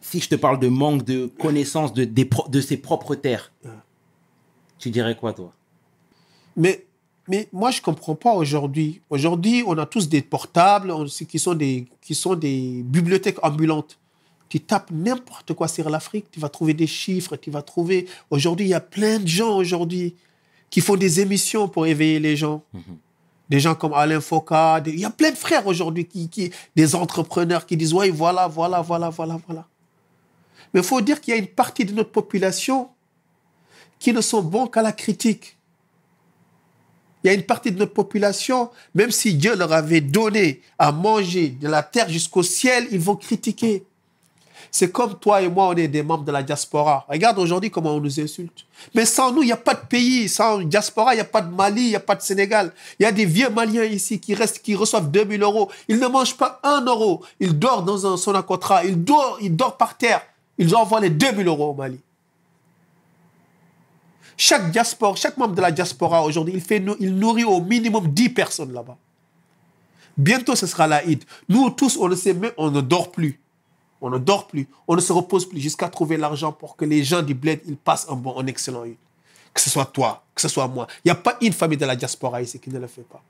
[0.00, 3.52] si je te parle de manque de connaissance de ses propres terres,
[4.78, 5.52] tu dirais quoi, toi?
[6.56, 6.86] Mais,
[7.28, 9.00] mais moi, je ne comprends pas aujourd'hui.
[9.10, 13.98] Aujourd'hui, on a tous des portables on- qui sont des, qui sont des bibliothèques ambulantes.
[14.48, 18.06] Tu tapes n'importe quoi sur l'Afrique, tu vas trouver des chiffres, tu vas trouver...
[18.30, 20.14] Aujourd'hui, il y a plein de gens aujourd'hui
[20.68, 22.62] qui font des émissions pour éveiller les gens.
[23.48, 26.50] Des gens comme Alain Foka, des- il y a plein de frères aujourd'hui, qui, qui,
[26.76, 29.66] des entrepreneurs qui disent, ouais, voilà, voilà, voilà, voilà, voilà.
[30.74, 32.88] Mais il faut dire qu'il y a une partie de notre population
[33.98, 35.56] qui ne sont bons qu'à la critique.
[37.22, 40.92] Il y a une partie de notre population, même si Dieu leur avait donné à
[40.92, 43.84] manger de la terre jusqu'au ciel, ils vont critiquer.
[44.70, 47.04] C'est comme toi et moi, on est des membres de la diaspora.
[47.08, 48.64] Regarde aujourd'hui comment on nous insulte.
[48.94, 50.30] Mais sans nous, il n'y a pas de pays.
[50.30, 52.72] Sans diaspora, il n'y a pas de Mali, il n'y a pas de Sénégal.
[52.98, 55.70] Il y a des vieux Maliens ici qui restent, qui reçoivent 2000 euros.
[55.88, 57.22] Ils ne mangent pas un euro.
[57.38, 58.84] Ils dorment dans un sonacotra.
[58.84, 60.22] Ils dorment, ils dorment par terre.
[60.56, 62.00] Ils envoient les 2000 euros au Mali.
[64.44, 68.30] Chaque diaspora, chaque membre de la diaspora aujourd'hui, il, fait, il nourrit au minimum 10
[68.30, 68.96] personnes là-bas.
[70.16, 71.22] Bientôt, ce sera la Eid.
[71.48, 73.40] Nous tous, on ne sait même, on ne dort plus.
[74.00, 74.66] On ne dort plus.
[74.88, 77.76] On ne se repose plus jusqu'à trouver l'argent pour que les gens du bled, ils
[77.76, 78.96] passent un bon, un excellent Eid.
[79.54, 80.88] Que ce soit toi, que ce soit moi.
[81.04, 83.22] Il n'y a pas une famille de la diaspora ici qui ne le fait pas.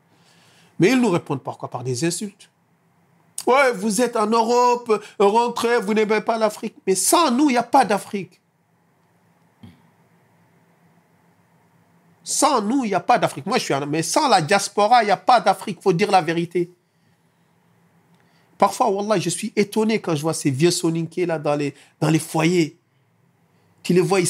[0.79, 1.69] Mais ils nous répondent par quoi?
[1.69, 2.49] Par des insultes.
[3.47, 6.77] Ouais, vous êtes en Europe, rentrez, vous n'aimez pas l'Afrique.
[6.87, 8.41] Mais sans nous, il n'y a pas d'Afrique.
[12.25, 13.47] Sans nous, il n'y a pas d'Afrique.
[13.47, 13.75] Moi, je suis.
[13.89, 15.79] Mais sans la diaspora, il n'y a pas d'Afrique.
[15.81, 16.71] Il faut dire la vérité.
[18.59, 22.79] Parfois, Wallah, je suis étonné quand je vois ces vieux soninké là dans les, foyers.
[23.83, 24.29] Tu les vois, ils,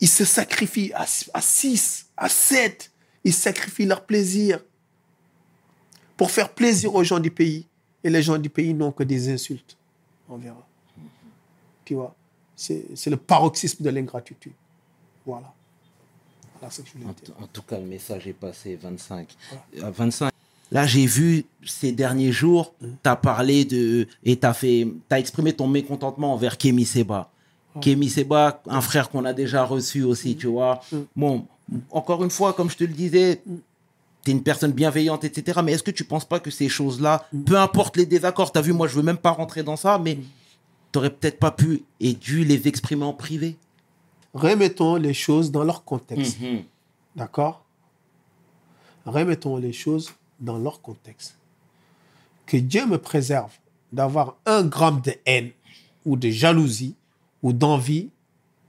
[0.00, 2.92] ils se sacrifient à 6, à 7.
[3.24, 4.60] Ils sacrifient leur plaisir
[6.16, 7.66] pour faire plaisir aux gens du pays.
[8.04, 9.76] Et les gens du pays n'ont que des insultes.
[10.28, 10.64] On verra.
[11.84, 12.14] Tu vois,
[12.54, 14.52] c'est le paroxysme de l'ingratitude.
[15.26, 15.52] Voilà.
[16.66, 19.28] En, tout cas, le message est passé 25.
[19.82, 20.32] À 25.
[20.70, 24.08] Là, j'ai vu ces derniers jours, tu as parlé de.
[24.24, 27.30] Et tu as, fait, as exprimé ton mécontentement envers Kémy Seba.
[27.80, 30.80] Kémy Seba, un frère qu'on a déjà reçu aussi, tu vois.
[31.16, 31.46] Bon,
[31.90, 33.42] encore une fois, comme je te le disais,
[34.24, 35.60] tu es une personne bienveillante, etc.
[35.64, 38.62] Mais est-ce que tu penses pas que ces choses-là, peu importe les désaccords, tu as
[38.62, 40.18] vu, moi, je veux même pas rentrer dans ça, mais
[40.92, 43.56] tu peut-être pas pu et dû les exprimer en privé
[44.34, 46.38] Remettons les choses dans leur contexte.
[47.14, 47.64] D'accord?
[49.06, 51.38] Remettons les choses dans leur contexte.
[52.46, 53.52] Que Dieu me préserve
[53.92, 55.52] d'avoir un gramme de haine
[56.04, 56.96] ou de jalousie
[57.42, 58.10] ou d'envie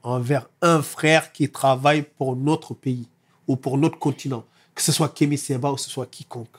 [0.03, 3.09] envers un frère qui travaille pour notre pays
[3.47, 6.55] ou pour notre continent, que ce soit Kémy Seba ou que ce soit quiconque.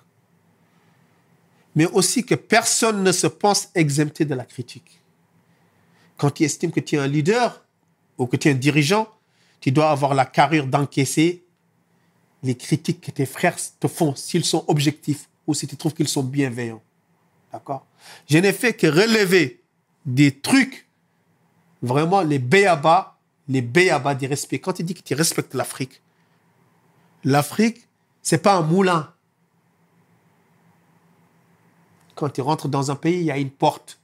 [1.76, 5.00] Mais aussi que personne ne se pense exempté de la critique.
[6.16, 7.65] Quand tu estimes que tu es un leader
[8.18, 9.08] ou que tu es un dirigeant,
[9.60, 11.44] tu dois avoir la carrure d'encaisser
[12.42, 16.08] les critiques que tes frères te font, s'ils sont objectifs ou si tu trouves qu'ils
[16.08, 16.82] sont bienveillants.
[17.52, 17.86] D'accord?
[18.28, 19.62] Je n'ai fait que relever
[20.04, 20.86] des trucs,
[21.82, 23.16] vraiment les béabas,
[23.48, 24.58] les béabas du respect.
[24.58, 26.02] Quand tu dis que tu respectes l'Afrique,
[27.24, 27.88] l'Afrique,
[28.22, 29.12] c'est pas un moulin.
[32.14, 34.00] Quand tu rentres dans un pays, il y a une porte.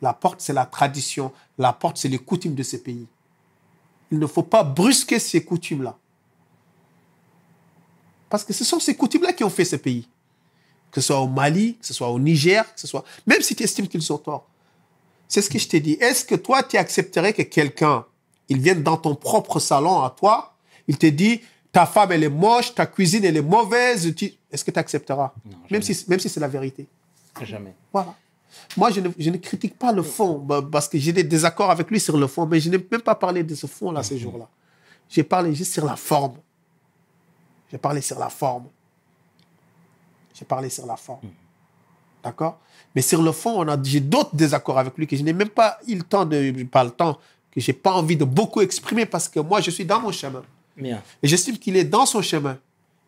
[0.00, 1.32] La porte, c'est la tradition.
[1.58, 3.06] La porte, c'est les coutumes de ces pays.
[4.10, 5.96] Il ne faut pas brusquer ces coutumes-là.
[8.28, 10.08] Parce que ce sont ces coutumes-là qui ont fait ces pays.
[10.90, 13.04] Que ce soit au Mali, que ce soit au Niger, que ce soit...
[13.26, 14.46] Même si tu estimes qu'ils ont tort.
[15.28, 15.92] C'est ce que je t'ai dit.
[16.00, 18.04] Est-ce que toi, tu accepterais que quelqu'un,
[18.48, 20.54] il vienne dans ton propre salon à toi,
[20.88, 21.40] il te dit,
[21.72, 24.14] ta femme, elle est moche, ta cuisine, elle est mauvaise.
[24.14, 25.32] tu- Est-ce que tu accepteras?
[25.70, 26.86] Même si, même si c'est la vérité.
[27.42, 27.74] Jamais.
[27.92, 28.14] Voilà.
[28.76, 31.70] Moi, je ne, je ne critique pas le fond, bah, parce que j'ai des désaccords
[31.70, 34.18] avec lui sur le fond, mais je n'ai même pas parlé de ce fond-là ces
[34.18, 34.48] jours-là.
[35.08, 36.34] J'ai parlé juste sur la forme.
[37.70, 38.66] J'ai parlé sur la forme.
[40.34, 41.28] J'ai parlé sur la forme.
[42.22, 42.58] D'accord?
[42.94, 45.48] Mais sur le fond, on a, j'ai d'autres désaccords avec lui que je n'ai même
[45.48, 47.18] pas eu le temps de, pas le temps,
[47.50, 50.42] que j'ai pas envie de beaucoup exprimer parce que moi, je suis dans mon chemin.
[50.76, 51.02] Bien.
[51.22, 52.58] Et j'estime qu'il est dans son chemin.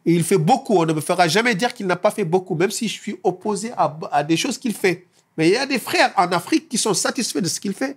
[0.06, 0.76] Et il fait beaucoup.
[0.76, 3.18] On ne me fera jamais dire qu'il n'a pas fait beaucoup, même si je suis
[3.24, 5.07] opposé à, à des choses qu'il fait.
[5.38, 7.96] Mais il y a des frères en Afrique qui sont satisfaits de ce qu'il fait.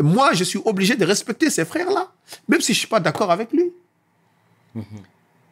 [0.00, 2.10] Et moi, je suis obligé de respecter ces frères-là,
[2.48, 3.70] même si je ne suis pas d'accord avec lui.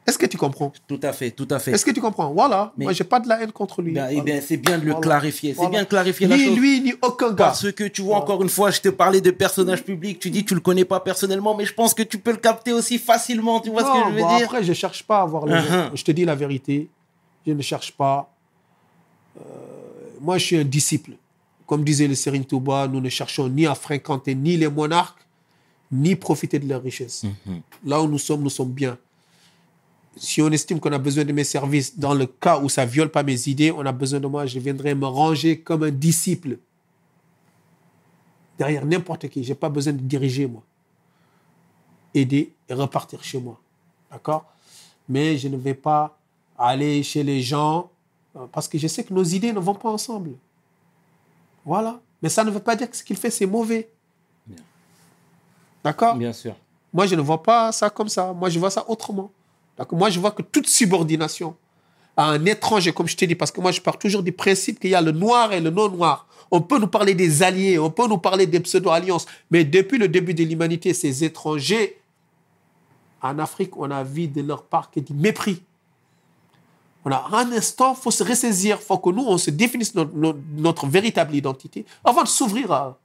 [0.07, 0.73] Est-ce que tu comprends?
[0.87, 1.73] Tout à fait, tout à fait.
[1.73, 2.33] Est-ce que tu comprends?
[2.33, 2.73] Voilà.
[2.77, 3.93] Mais- Moi, je n'ai pas de la haine contre lui.
[3.93, 4.25] Ben, eh Voilà.
[4.25, 5.01] bien, c'est bien de le Voilà.
[5.05, 5.51] clarifier.
[5.51, 5.71] C'est Voilà.
[5.71, 6.57] bien de clarifier la Ni chose.
[6.57, 7.35] lui, ni aucun gars.
[7.47, 10.21] Parce que tu vois, encore une fois, je te parlais de personnages publics.
[10.21, 12.37] Tu dis que tu le connais pas personnellement, mais je pense que tu peux le
[12.37, 13.59] capter aussi facilement.
[13.61, 14.47] Tu vois ce que je veux bon, dire?
[14.47, 15.91] Après, je ne cherche pas à avoir les Uh-huh.
[15.95, 16.89] Je te dis la vérité.
[17.45, 18.33] Je ne cherche pas.
[19.39, 19.41] Euh,
[20.21, 21.13] moi, je suis un disciple.
[21.67, 25.27] Comme disait le Serine Touba, nous ne cherchons ni à fréquenter ni les monarques,
[25.91, 27.25] ni profiter de leur richesse.
[27.25, 27.61] Mhm.
[27.85, 28.99] Là où nous sommes, nous sommes bien.
[30.17, 32.91] Si on estime qu'on a besoin de mes services, dans le cas où ça ne
[32.91, 35.91] viole pas mes idées, on a besoin de moi, je viendrai me ranger comme un
[35.91, 36.59] disciple.
[38.59, 39.45] Derrière n'importe qui.
[39.45, 40.63] Je n'ai pas besoin de diriger, moi.
[42.15, 43.61] Aider et repartir chez moi.
[44.11, 44.47] D'accord?
[45.09, 46.19] Mais je ne vais pas
[46.57, 47.91] aller chez les gens
[48.37, 50.31] euh, parce que je sais que nos idées ne vont pas ensemble.
[51.67, 52.01] Voilà.
[52.23, 53.91] Mais ça ne veut pas dire que ce qu'il fait, c'est mauvais.
[55.85, 56.17] D'accord?
[56.17, 56.55] Bien sûr.
[56.93, 58.33] moi, je ne vois pas ça comme ça.
[58.33, 59.31] Moi, je vois ça autrement.
[59.93, 61.55] Moi, je vois que toute subordination
[62.17, 64.81] à un étranger, comme je t'ai dit, parce que moi, je pars toujours du principe
[64.81, 66.27] qu'il y a le noir et le non-noir.
[66.51, 70.09] On peut nous parler des alliés, on peut nous parler des pseudo-alliances, mais depuis le
[70.09, 72.01] début de l'humanité, ces étrangers,
[73.21, 75.63] en Afrique, on a vu de leur part que du mépris.
[77.13, 81.87] A un instant, faut se ressaisir, faut que nous, on se définisse notre, véritable identité
[82.05, 82.99] avant de s'ouvrir à.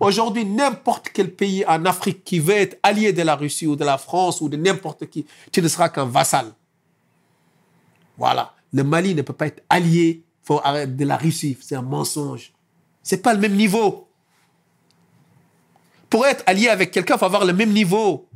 [0.00, 3.84] Aujourd'hui, n'importe quel pays en Afrique qui veut être allié de la Russie ou de
[3.84, 6.52] la France ou de n'importe qui, tu ne seras qu'un vassal.
[8.16, 8.54] Voilà.
[8.72, 11.56] Le Mali ne peut pas être allié de la Russie.
[11.60, 12.52] C'est un mensonge.
[13.02, 14.08] C'est pas le même niveau.
[16.10, 18.28] Pour être allié avec quelqu'un, il faut avoir le même niveau.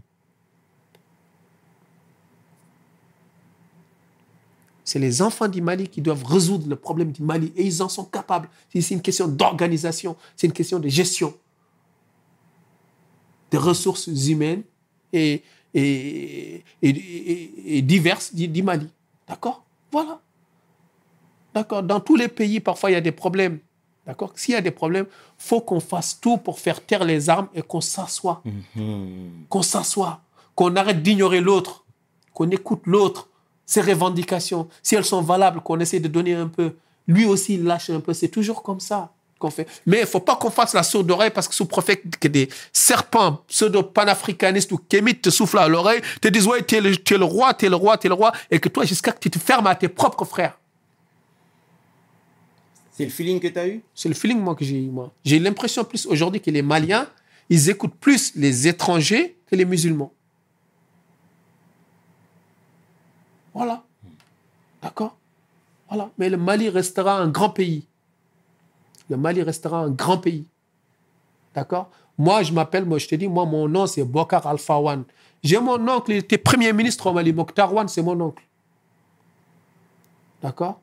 [4.86, 7.88] C'est les enfants du Mali qui doivent résoudre le problème du Mali et ils en
[7.88, 8.48] sont capables.
[8.72, 11.34] C'est une question d'organisation, c'est une question de gestion
[13.50, 14.62] des ressources humaines
[15.12, 15.42] et,
[15.74, 18.88] et, et, et- et diverses du, du Mali.
[19.28, 19.64] D'accord?
[19.92, 20.20] Voilà.
[21.54, 21.82] D'accord?
[21.82, 23.58] Dans tous les pays, parfois, il y a des problèmes.
[24.06, 24.32] D'accord?
[24.36, 27.62] S'il y a des problèmes, faut qu'on fasse tout pour faire taire les armes et
[27.62, 28.42] qu'on s'assoie.
[29.48, 30.20] Qu'on s'assoie.
[30.54, 31.84] Qu'on arrête d'ignorer l'autre.
[32.34, 33.28] Qu'on écoute l'autre.
[33.66, 34.68] Ses revendications.
[34.82, 36.76] Si elles sont valables, qu'on essaie de donner un peu.
[37.08, 38.14] Lui aussi, il lâche un peu.
[38.14, 39.66] C'est toujours comme ça qu'on fait.
[39.84, 42.28] Mais il ne faut pas qu'on fasse la sourde oreille parce que sous préfet que
[42.28, 46.92] des serpents pseudo-panafricanistes ou kémites te soufflent à l'oreille, te disent ouais, tu es, le-
[46.92, 49.12] es le roi, tu es le roi, tu es le roi, et que toi, jusqu'à
[49.12, 50.58] que tu te fermes à tes propres frères.
[52.92, 53.82] C'est le feeling que tu as eu?
[53.94, 55.12] C'est le feeling moi que j'ai eu moi.
[55.24, 57.06] J'ai l'impression plus aujourd'hui que les Maliens,
[57.50, 60.12] ils écoutent plus les étrangers que les musulmans.
[63.56, 63.82] Voilà.
[64.82, 65.16] D'accord?
[65.88, 66.10] Voilà.
[66.18, 67.86] Mais le Mali restera un grand pays.
[69.08, 70.44] Le Mali restera un grand pays.
[71.54, 71.88] D'accord?
[72.18, 75.04] Moi, je m'appelle, moi, je te dis, moi, mon nom, c'est Bokar Alpha One.
[75.42, 77.32] J'ai mon oncle, il était premier ministre au Mali.
[77.32, 78.44] Mokhtar One, c'est mon oncle.
[80.42, 80.78] D'accord?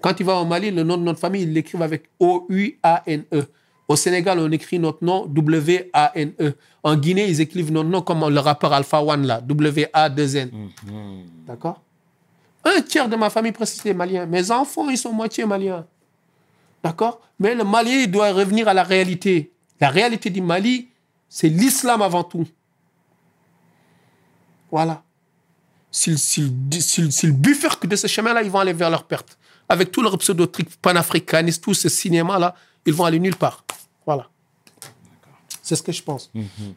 [0.00, 3.48] Quand tu vas au Mali, le nom de notre famille, ils l'écrivent avec O-U-A-N-E.
[3.88, 6.54] Au Sénégal, on écrit notre nom W-A-N-E.
[6.82, 10.50] En Guinée, ils écrivent notre nom comme le rappeur Alpha One, là, W-A-2-N.
[11.46, 11.82] D'accord?
[12.64, 14.26] Un tiers de ma famille, presque, c'est malien.
[14.26, 15.86] Mes enfants, ils sont moitié maliens.
[16.82, 17.20] D'accord?
[17.38, 19.52] Mais le Mali il doit revenir à la réalité.
[19.80, 20.88] La réalité du Mali,
[21.28, 22.46] c'est l'islam avant tout.
[24.70, 25.02] Voilà.
[25.90, 26.50] S'ils
[27.32, 29.38] bifurquent de ce chemin-là, ils vont aller vers leur perte.
[29.68, 33.64] Avec tout leur pseudo-truc panafricaniste, tout ce cinéma-là, ils vont aller nulle part.
[34.06, 34.28] Voilà.
[35.62, 36.30] C'est ce que je pense.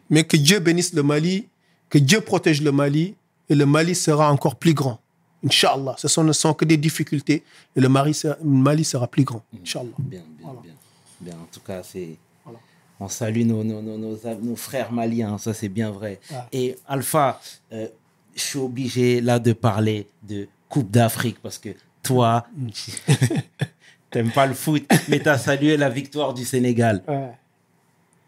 [0.10, 1.48] Mais que Dieu bénisse le Mali,
[1.90, 3.16] que Dieu protège le Mali,
[3.48, 5.00] et le Mali sera encore plus grand.
[5.46, 5.96] Inch'Allah.
[5.98, 7.44] Ce sont, ne sont que des difficultés,
[7.76, 9.44] et le Mali sera, le Mali sera plus grand.
[9.62, 9.90] Inch'Allah.
[10.00, 10.74] Bien, bien, bien.
[11.22, 12.18] Bien, en tout cas, c'est.
[12.44, 12.60] Voilà.
[13.00, 16.20] On salue nos, nos, nos, nos, nos frères maliens, ça c'est bien vrai.
[16.52, 17.40] Et Alpha,
[17.72, 17.88] euh,
[18.36, 21.70] je suis obligé là de parler de Coupe d'Afrique parce que
[22.04, 22.46] toi,
[24.10, 27.04] t'aimes pas le foot, mais tu as salué la victoire du Sénégal.
[27.08, 27.32] Ouais.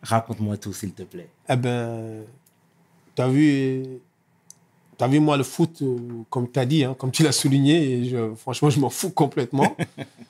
[0.04, 1.30] Raconte-moi tout, s'il te plaît.
[1.50, 2.24] Eh ben,
[3.16, 3.84] t'as vu,
[4.98, 5.98] t'as vu moi le foot, euh,
[6.30, 9.12] comme tu as dit, hein, comme tu l'as souligné, et je, franchement, je m'en fous
[9.12, 9.76] complètement.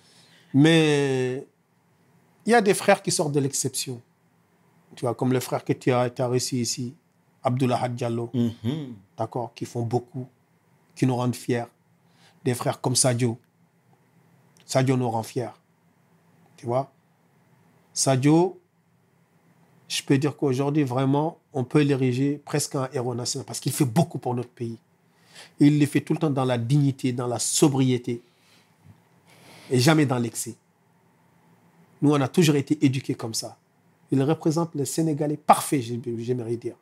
[0.54, 1.46] Mais
[2.46, 4.02] il y a des frères qui sortent de l'exception.
[4.96, 6.94] Tu vois, comme le frère que tu as, as reçu ici,
[7.44, 8.94] Abdullah Diallo, Mhm.
[9.18, 10.28] d'accord, qui font beaucoup,
[10.96, 11.64] qui nous rendent fiers.
[12.44, 13.38] Des frères comme Sadio.
[14.72, 15.50] Sadio nous rend fiers.
[16.56, 16.90] Tu vois?
[17.94, 18.58] Sadio,
[19.90, 23.84] je peux dire qu'aujourd'hui, vraiment, on peut l'ériger presque en héros national parce qu'il fait
[23.84, 24.78] beaucoup pour notre pays.
[25.60, 28.22] Il le fait tout le temps dans la dignité, dans la sobriété
[29.70, 30.56] et jamais dans l'excès.
[32.02, 33.58] Nous, on a toujours été éduqués comme ça.
[34.10, 36.76] Il représente le Sénégalais parfait, j'ai- j'aimerais dire.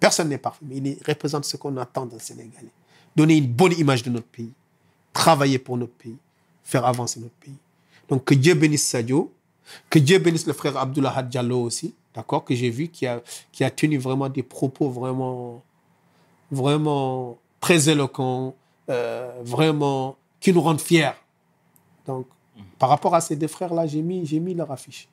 [0.00, 2.72] Personne n'est parfait, mais il représente ce qu'on attend d'un Sénégalais.
[3.14, 4.50] Donner une bonne image de notre pays,
[5.12, 6.16] travailler pour notre pays,
[6.64, 7.56] faire avancer notre pays.
[8.08, 9.32] Donc que Dieu bénisse Sadio,
[9.90, 13.64] que Dieu bénisse le frère Abdullah Diallo aussi, d'accord, que j'ai vu, qui a, qui
[13.64, 15.62] a tenu vraiment des propos vraiment,
[16.50, 18.54] vraiment très éloquents,
[18.90, 21.12] euh, vraiment, qui nous rendent fiers.
[22.06, 22.26] Donc,
[22.78, 25.08] par rapport à ces deux frères-là, j'ai mis, j'ai mis leur affiche.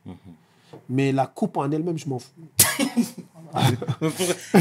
[0.90, 2.32] Mais la coupe en elle-même, je m'en fous.
[4.54, 4.60] Eh,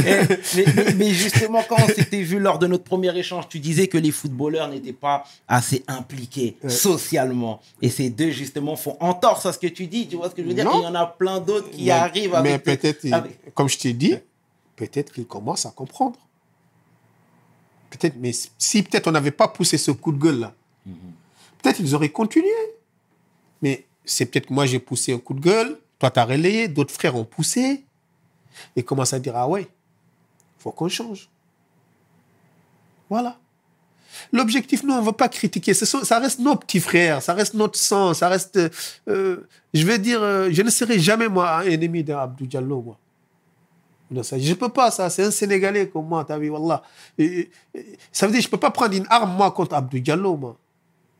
[0.57, 3.86] mais, mais- mais justement, quand on s'était vu lors de notre premier échange, tu disais
[3.88, 7.61] que les footballeurs n'étaient pas assez impliqués socialement.
[7.82, 10.07] Et ces deux, justement, font entorse à ce que tu dis.
[10.09, 10.64] Tu vois ce que je veux dire?
[10.64, 10.80] Non.
[10.80, 12.62] Il y en a plein d'autres qui mais, arrivent mais avec...
[12.64, 14.14] peut-être, avec- comme je t'ai dit,
[14.76, 16.18] peut-être qu'ils commencent à comprendre.
[17.91, 20.55] Peut-être, mais si peut-être on n'avait pas poussé ce coup de gueule là,
[21.61, 22.47] peut-être ils auraient continué.
[23.62, 26.68] Mais c'est peut-être que moi j'ai poussé un coup de gueule, toi tu as relayé,
[26.68, 27.84] d'autres frères ont poussé
[28.76, 29.68] et commencent à dire ah ouais,
[30.59, 31.28] faut qu'on change.
[33.09, 33.36] Voilà.
[34.32, 35.72] L'objectif, nous, on ne veut pas critiquer.
[35.74, 38.59] Ça reste nos petits frères, ça reste notre sang, ça reste.
[39.09, 42.98] euh, je veux dire, euh, je ne serai jamais, moi, un ennemi d'Abdou Diallo, moi.
[44.12, 44.18] Je
[44.51, 45.09] ne peux pas, ça.
[45.09, 46.82] C'est un Sénégalais comme moi, t'as vu, Wallah.
[47.16, 50.01] Et- et- ça veut dire, je ne peux pas prendre une arme, moi, contre Abdou
[50.01, 50.57] Diallo, moi.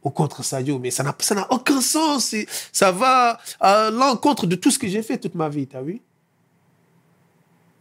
[0.03, 0.79] Ou contre Sadio.
[0.81, 1.15] Mais ça n'a
[1.51, 2.35] aucun sens.
[2.73, 6.01] Ça va à l'encontre de tout ce que j'ai fait toute ma vie, t'as vu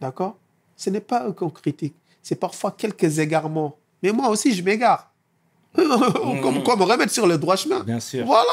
[0.00, 0.36] D'accord?
[0.76, 1.94] Ce n'est pas eux qu'on critique.
[2.22, 3.76] C'est parfois quelques égarements.
[4.02, 5.12] Mais moi aussi, je m'égare.
[5.74, 7.80] comme quoi me remettre sur le droit chemin.
[7.84, 8.24] Bien sûr.
[8.26, 8.50] Voilà.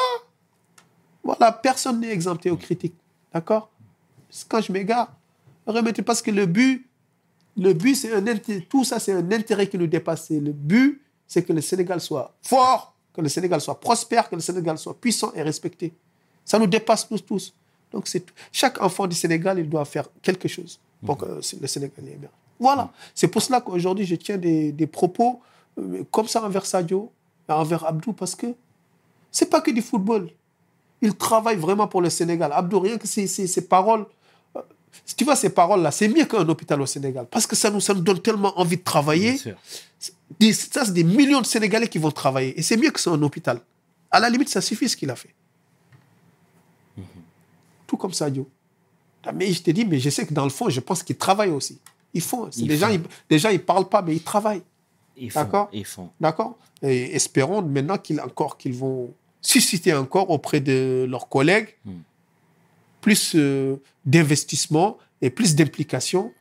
[1.23, 2.95] Voilà, personne n'est exempté aux critiques.
[3.33, 3.69] D'accord?
[4.47, 5.11] Quand je m'égare,
[5.65, 6.87] remettez parce que le but,
[7.57, 10.29] le but, c'est un inté- tout ça, c'est un intérêt qui nous dépasse.
[10.29, 14.41] Le but, c'est que le Sénégal soit fort, que le Sénégal soit prospère, que le
[14.41, 15.93] Sénégal soit puissant et respecté.
[16.45, 17.53] Ça nous dépasse nous tous.
[17.91, 18.33] Donc, c'est tout.
[18.51, 21.25] chaque enfant du Sénégal, il doit faire quelque chose pour que
[21.61, 22.29] le Sénégal ait bien.
[22.59, 22.91] Voilà.
[23.13, 25.41] C'est pour cela qu'aujourd'hui, je tiens des, des propos
[25.77, 27.11] euh, comme ça envers Sadio,
[27.47, 28.47] envers Abdou, parce que
[29.31, 30.29] c'est pas que du football.
[31.01, 32.51] Il travaille vraiment pour le Sénégal.
[32.51, 34.05] Abdou, rien que ces paroles,
[34.55, 34.61] euh,
[35.15, 37.27] tu vois, ces paroles-là, c'est mieux qu'un hôpital au Sénégal.
[37.29, 39.37] Parce que ça nous, ça nous donne tellement envie de travailler.
[40.39, 42.57] Des- ça, c'est des millions de Sénégalais qui vont travailler.
[42.59, 43.61] Et c'est mieux que c'est un hôpital.
[44.09, 45.35] À la limite, ça suffit ce qu'il a fait.
[47.85, 48.49] Tout comme Sadio.
[49.27, 51.17] Ah, Mais je te dis, mais je sais que dans le fond, je pense qu'ils
[51.17, 51.79] travaillent aussi.
[52.13, 52.49] Ils font.
[52.55, 54.63] Ils des, gens, ils, des gens, ils parlent pas, mais ils travaillent.
[55.17, 55.41] Ils font.
[55.41, 55.69] D'accord.
[55.73, 56.09] Ils font.
[56.19, 59.11] D'accord Et espérons maintenant qu'ils encore qu'ils vont
[59.41, 61.99] susciter encore auprès de leurs collègues Hmm.
[63.01, 66.31] plus euh, d'investissement et plus d'implication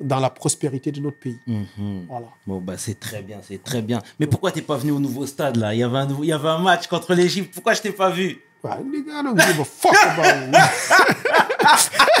[0.00, 1.38] dans la prospérité de notre pays.
[1.46, 2.06] Mhm.
[2.08, 2.26] Voilà.
[2.46, 4.00] Bon, bah, c'est très bien, c'est très bien.
[4.18, 5.74] Mais pourquoi t'es pas venu au nouveau stade, là?
[5.74, 7.52] Il y, avait un nouveau, il y avait un match contre l'Égypte.
[7.54, 8.40] Pourquoi je t'ai pas vu?
[8.64, 10.56] Ouais, les gars, don't give a fuck about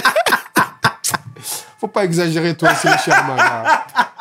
[1.78, 3.36] Faut pas exagérer, toi aussi, le Sherman.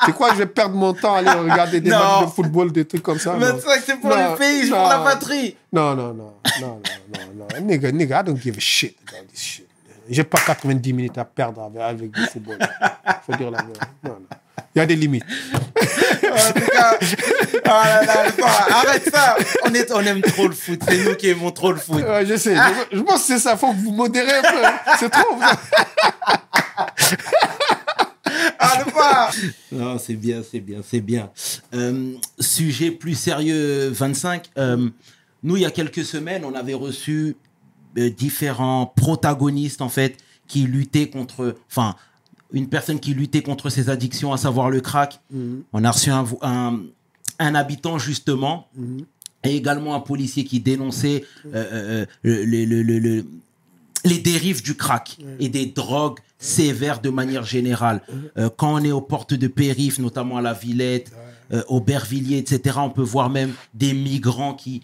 [0.06, 1.98] Tu crois que je vais perdre mon temps à aller regarder des Non.
[2.00, 3.34] matchs de football, des trucs comme ça?
[3.34, 3.40] Non.
[3.54, 5.04] 25, c'est pour Non, le pays, c'est pour la non.
[5.04, 5.56] patrie.
[5.72, 6.82] Non, non, non, non, non,
[7.14, 7.62] non, non.
[7.68, 9.68] Nigga, nigga, I don't give a shit about this shit.
[10.10, 12.58] J'ai pas 90 minutes à perdre avec, avec du football.
[13.26, 13.80] Faut dire la vérité.
[14.04, 14.38] Non, non.
[14.76, 15.24] Il y a des limites.
[16.32, 17.06] En tout cas, oh
[17.66, 19.36] là là, bon, arrête ça.
[19.66, 20.80] On, est, on aime trop le foot.
[20.88, 22.02] C'est nous qui aimons trop le foot.
[22.02, 22.56] Ouais, je sais.
[22.56, 23.58] Je, je pense que c'est ça.
[23.58, 24.64] Faut que vous modérez un peu.
[24.98, 25.36] C'est trop.
[28.60, 29.30] Arrête pas.
[29.72, 31.30] Non, c'est bien, c'est bien, c'est bien.
[31.74, 34.50] Euh, sujet plus sérieux, 25.
[34.58, 34.90] Euh,
[35.44, 37.36] nous, il y a quelques semaines, on avait reçu
[37.98, 41.56] euh, différents protagonistes, en fait, qui luttaient contre.
[41.70, 41.96] Enfin,
[42.54, 45.20] une personne qui luttait contre ses addictions, à savoir le crack.
[45.74, 46.80] On a reçu un, vo- un,
[47.40, 48.68] un habitant, justement,
[49.44, 53.26] et également un policier qui dénonçait euh, euh, le, le- le- le- le-
[54.06, 58.02] les dérives du crack et des drogues sévères de manière générale.
[58.38, 61.12] Euh, quand on est aux portes de périph, notamment à la Villette,
[61.54, 64.82] euh, au Bervilliers, etc., on peut voir même des migrants qui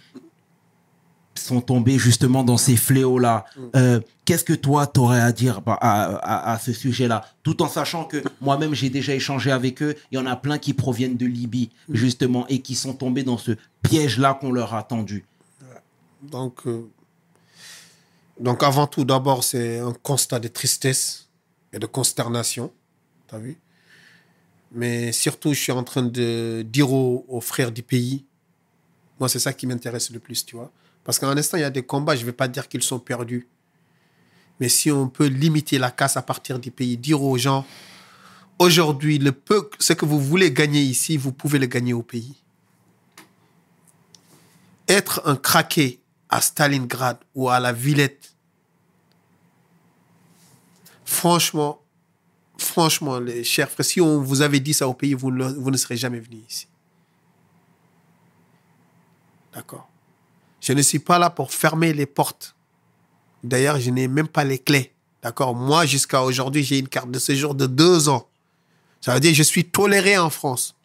[1.38, 3.46] sont tombés justement dans ces fléaux-là.
[3.76, 7.26] Euh, Qu'est-ce que toi, tu aurais à dire bah, à, à- à ce sujet-là?
[7.44, 9.96] Tout en sachant que moi-même, j'ai déjà échangé avec eux.
[10.12, 13.38] Il y en a plein qui proviennent de Libye, justement, et qui sont tombés dans
[13.38, 13.52] ce
[13.84, 15.26] piège-là qu'on leur a tendu.
[16.22, 16.90] Donc, euh,
[18.40, 21.28] donc avant tout, d'abord, c'est un constat de tristesse
[21.72, 22.72] et de consternation.
[23.28, 23.58] T'as vu?
[24.74, 28.26] Mais surtout, je suis en train de dire aux, aux frères du pays,
[29.20, 30.72] moi, c'est ça qui m'intéresse le plus, tu vois.
[31.04, 33.00] Parce qu'en instant, il y a des combats, je ne vais pas dire qu'ils sont
[33.00, 33.48] perdus.
[34.60, 37.66] Mais si on peut limiter la casse à partir du pays, dire aux gens,
[38.60, 39.22] aujourd'hui,
[39.80, 42.36] ce que vous voulez gagner ici, vous pouvez le gagner au pays
[44.88, 46.00] être un craqué
[46.30, 48.36] à Stalingrad ou à la Villette,
[51.06, 51.82] franchement,
[52.58, 55.78] franchement, les chers frères, si on vous avait dit ça au pays, vous vous ne
[55.78, 56.68] serez jamais venu ici.
[59.58, 59.90] D'accord
[60.62, 62.56] Je ne suis pas là pour fermer les portes.
[63.44, 64.94] D'ailleurs, je n'ai même pas les clés.
[65.24, 68.30] D'accord Moi, jusqu'à aujourd'hui, j'ai une carte de séjour de deux ans.
[69.02, 70.76] Ça veut dire que je suis toléré en France.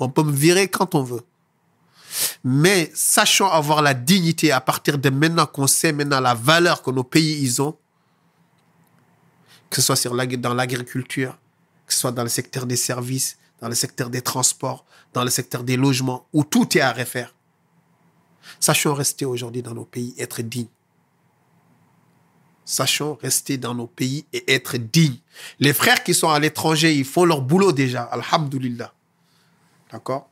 [0.00, 1.22] On peut me virer quand on veut.
[2.42, 6.90] Mais sachant avoir la dignité à partir de maintenant qu'on sait maintenant la valeur que
[6.90, 7.78] nos pays ils ont,
[9.70, 11.38] que ce soit dans l'agriculture,
[11.86, 15.30] que ce soit dans le secteur des services, dans le secteur des transports, dans le
[15.30, 17.32] secteur des logements, où tout est à refaire.
[18.60, 20.68] Sachons rester aujourd'hui dans nos pays, être dignes.
[22.64, 25.18] Sachons rester dans nos pays et être dignes.
[25.58, 28.02] Les frères qui sont à l'étranger, ils font leur boulot déjà.
[28.02, 28.92] Alhamdulillah.
[29.90, 30.28] D'accord?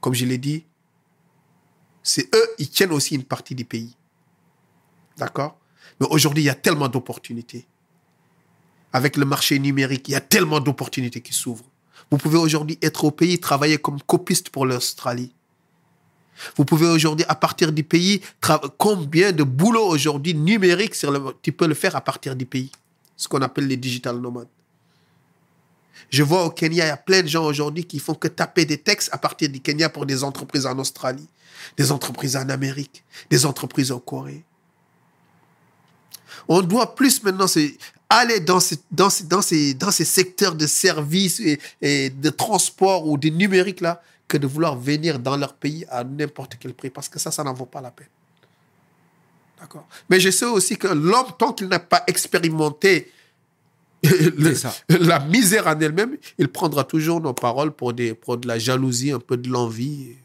[0.00, 0.64] Comme je l'ai dit,
[2.02, 3.94] c'est eux, ils tiennent aussi une partie du pays.
[5.18, 5.58] D'accord?
[6.00, 7.66] Mais aujourd'hui, il y a tellement d'opportunités.
[8.92, 11.70] Avec le marché numérique, il y a tellement d'opportunités qui s'ouvrent.
[12.10, 15.34] Vous pouvez aujourd'hui être au pays, travailler comme copiste pour l'Australie.
[16.56, 18.20] Vous pouvez aujourd'hui, à partir du pays,
[18.78, 20.94] combien de boulot aujourd'hui numérique
[21.42, 22.70] tu peux le faire à partir du pays?
[23.16, 24.48] Ce qu'on appelle les digital nomades.
[26.10, 28.64] Je vois au Kenya, il y a plein de gens aujourd'hui qui font que taper
[28.64, 31.26] des textes à partir du Kenya pour des entreprises en Australie,
[31.76, 34.44] des entreprises en Amérique, des entreprises en Corée.
[36.48, 37.46] On doit plus maintenant
[38.08, 42.30] aller dans, ces, dans, ces, dans, ces, dans ces secteurs de services et, et de
[42.30, 46.74] transport ou de numérique là que de vouloir venir dans leur pays à n'importe quel
[46.74, 48.08] prix parce que ça, ça n'en vaut pas la peine.
[49.58, 53.10] D'accord Mais je sais aussi que l'homme, tant qu'il n'a pas expérimenté
[54.02, 54.74] le- ça.
[54.88, 59.12] la misère en elle-même, il prendra toujours nos paroles pour, des, pour de la jalousie,
[59.12, 60.16] un peu de l'envie.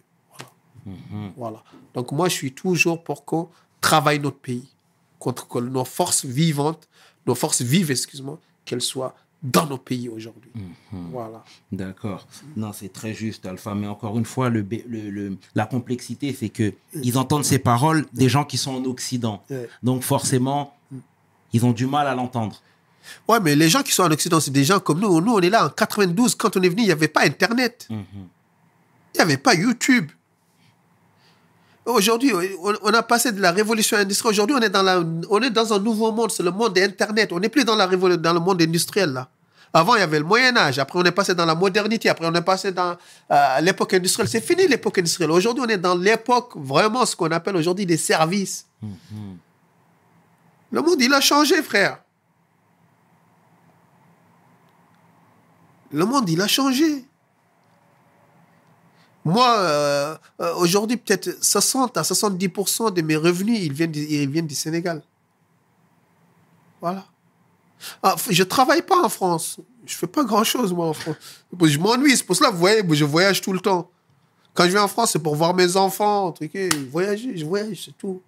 [0.85, 1.31] Voilà.
[1.37, 1.63] voilà.
[1.93, 3.49] Donc moi, je suis toujours pour qu'on
[3.79, 4.67] travaille notre pays,
[5.19, 6.87] contre que nos forces vivantes,
[7.25, 10.51] nos forces vives, excuse-moi, qu'elles soient dans nos pays aujourd'hui.
[10.91, 11.43] Voilà.
[11.71, 12.27] D'accord.
[12.55, 13.73] Non, c'est très juste, Alpha.
[13.73, 17.57] Mais encore une fois, le, bé- le- le- la complexité, c'est que ils entendent ces
[17.59, 19.43] paroles des gens qui sont en Occident.
[19.49, 19.67] Ouais.
[19.81, 20.75] Donc forcément,
[21.53, 22.61] ils ont du mal à l'entendre.
[23.27, 25.19] Ouais, mais les gens qui sont en Occident, c'est des gens comme nous.
[25.21, 26.35] Nous, on est là en 92.
[26.35, 27.87] Quand on est venu, il n'y avait pas Internet.
[27.89, 30.11] Il n'y avait pas YouTube.
[31.85, 32.31] Aujourd'hui,
[32.83, 34.31] on, a passé de la révolution industrielle.
[34.33, 36.29] Aujourd'hui, on, est dans la- on est dans un nouveau monde.
[36.31, 37.31] C'est le monde d'Internet.
[37.33, 39.29] On n'est plus dans, la dans le monde industriel, là.
[39.73, 40.79] Avant, il y avait le Moyen-Âge.
[40.79, 42.09] Après, on est passé dans la modernité.
[42.09, 42.97] Après, on est passé dans
[43.31, 44.27] euh, l'époque industrielle.
[44.29, 45.31] C'est fini l'époque industrielle.
[45.31, 48.65] Aujourd'hui, on est dans l'époque, vraiment, ce qu'on appelle aujourd'hui des services.
[50.71, 51.99] Le monde, il a changé, frère.
[55.91, 57.05] Le monde, il a changé.
[59.23, 64.29] Moi, euh, euh, aujourd'hui, peut-être 60 à 70% de mes revenus, ils viennent, du, ils
[64.29, 65.03] viennent du Sénégal.
[66.81, 67.05] Voilà.
[68.01, 69.59] Ah, je travaille pas en France.
[69.85, 71.15] Je fais pas grand-chose, moi, en France.
[71.61, 72.17] Je m'ennuie.
[72.17, 73.89] C'est pour cela, vous voyez, je voyage tout le temps.
[74.53, 77.37] Quand je viens en France, c'est pour voir mes enfants, truquer, voyager.
[77.37, 78.21] Je voyage, c'est tout.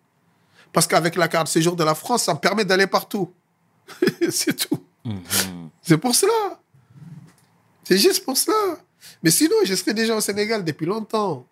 [0.71, 3.31] Parce qu'avec la carte de séjour de la France, ça me permet d'aller partout.
[4.29, 4.79] c'est tout.
[5.81, 6.59] C'est pour cela.
[7.83, 8.77] C'est juste pour cela.
[9.23, 11.45] Mais sinon, je serais déjà au Sénégal depuis longtemps.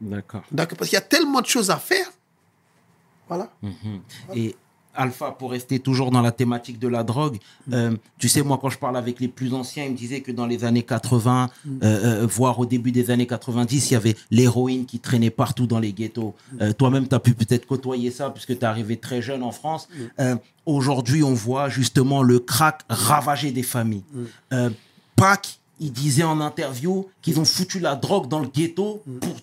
[0.00, 0.42] D'accord.
[0.52, 2.06] D'accord Parce qu'il y a tellement de choses à faire.
[3.28, 3.50] Voilà.
[4.34, 4.54] Et
[4.94, 7.38] Alpha, pour rester toujours dans la thématique de la drogue,
[7.72, 10.32] euh, tu sais, moi, quand je parle avec les plus anciens, ils me disaient que
[10.32, 14.16] dans les années 80, euh, euh, voire au début des années 90, il y avait
[14.30, 16.34] l'héroïne qui traînait partout dans les ghettos.
[16.60, 19.52] Euh, Toi-même, tu as pu peut-être côtoyer ça puisque tu es arrivé très jeune en
[19.52, 19.88] France.
[20.64, 24.04] Aujourd'hui, on voit justement le crack ravager des familles.
[25.14, 29.36] Pac, il disait en interview qu'ils ont foutu la drogue dans le ghetto pour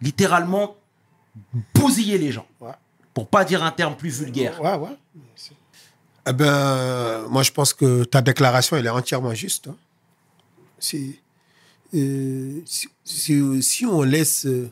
[0.00, 0.76] littéralement
[1.74, 2.46] bousiller les gens.
[2.60, 2.72] Ouais.
[3.12, 4.60] Pour pas dire un terme plus vulgaire.
[4.62, 4.96] Ouais, ouais.
[6.28, 9.68] Eh ben, moi, je pense que ta déclaration, elle est entièrement juste.
[9.68, 9.76] hein.
[11.94, 14.70] Euh, si, si- si on laisse, euh,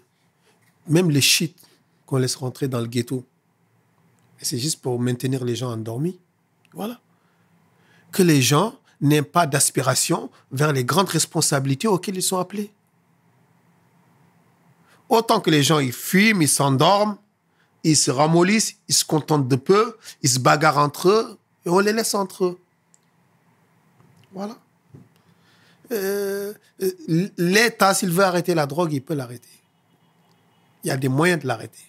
[0.87, 1.57] même les shit
[2.07, 3.25] qu'on laisse rentrer dans le ghetto,
[4.41, 6.19] c'est juste pour maintenir les gens endormis.
[6.73, 7.01] Voilà.
[8.13, 12.71] Que les gens n'aient pas d'aspiration vers les grandes responsabilités auxquelles ils sont appelés.
[15.09, 17.17] Autant que les gens, ils fument, ils s'endorment,
[17.85, 21.79] ils se ramollissent, ils se contentent de peu, ils se bagarrent entre eux, et on
[21.79, 22.61] les laisse entre eux.
[24.33, 24.59] Voilà.
[25.93, 29.49] Euh, euh, L'État, s'il veut arrêter la drogue, il peut l'arrêter.
[30.85, 31.88] Il y a des moyens de l'arrêter.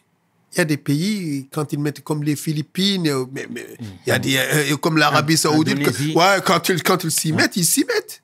[0.54, 3.48] Il y a des pays, quand ils mettent comme les Philippines, euh, mais,
[3.80, 7.32] il y a des, euh, comme l'Arabie Saoudite, que- ouais, quand ils, quand ils s'y
[7.34, 8.24] mettent, ils s'y mettent.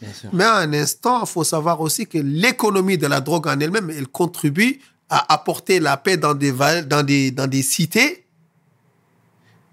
[0.00, 0.30] Bien sûr.
[0.32, 3.90] Mais à un instant, il faut savoir aussi que l'économie de la drogue en elle-même,
[3.90, 6.50] elle contribue à apporter la paix dans des,
[6.82, 8.24] dans des, dans des cités,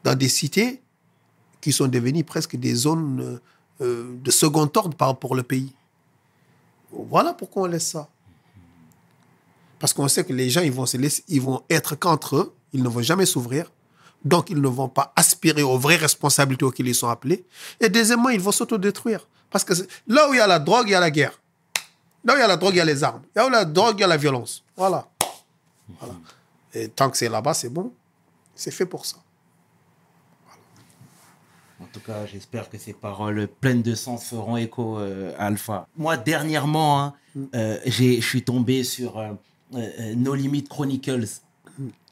[0.04, 0.82] dans des cités
[1.62, 3.40] qui sont devenues presque des zones
[3.82, 5.74] euh, euh, de second ordre par pour le pays.
[6.92, 8.08] Voilà pourquoi on laisse ça.
[9.80, 12.56] Parce qu'on sait que les gens, ils vont, se laisser, ils vont être qu'entre eux,
[12.74, 13.72] ils ne vont jamais s'ouvrir.
[14.26, 17.46] Donc, ils ne vont pas aspirer aux vraies responsabilités auxquelles ils sont appelés.
[17.80, 19.28] Et deuxièmement, ils vont s'autodétruire.
[19.50, 19.74] Parce que
[20.08, 21.42] là où il y a la drogue, il y a la guerre.
[22.26, 23.22] Là où il y a la drogue, il y a les armes.
[23.34, 24.64] Là où il y a la drogue, il y a la violence.
[24.76, 25.08] Voilà.
[26.00, 26.16] Voilà.
[26.74, 27.94] Et tant que c'est là-bas, c'est bon.
[28.54, 29.16] C'est fait pour ça.
[31.82, 35.88] En tout cas, j'espère que ces paroles pleines de sens feront écho euh, à Alpha.
[35.96, 37.44] Moi, dernièrement, hein, Mm.
[37.56, 39.30] euh, j'ai- je suis tombé sur euh,
[40.16, 41.28] No Limit Chronicles.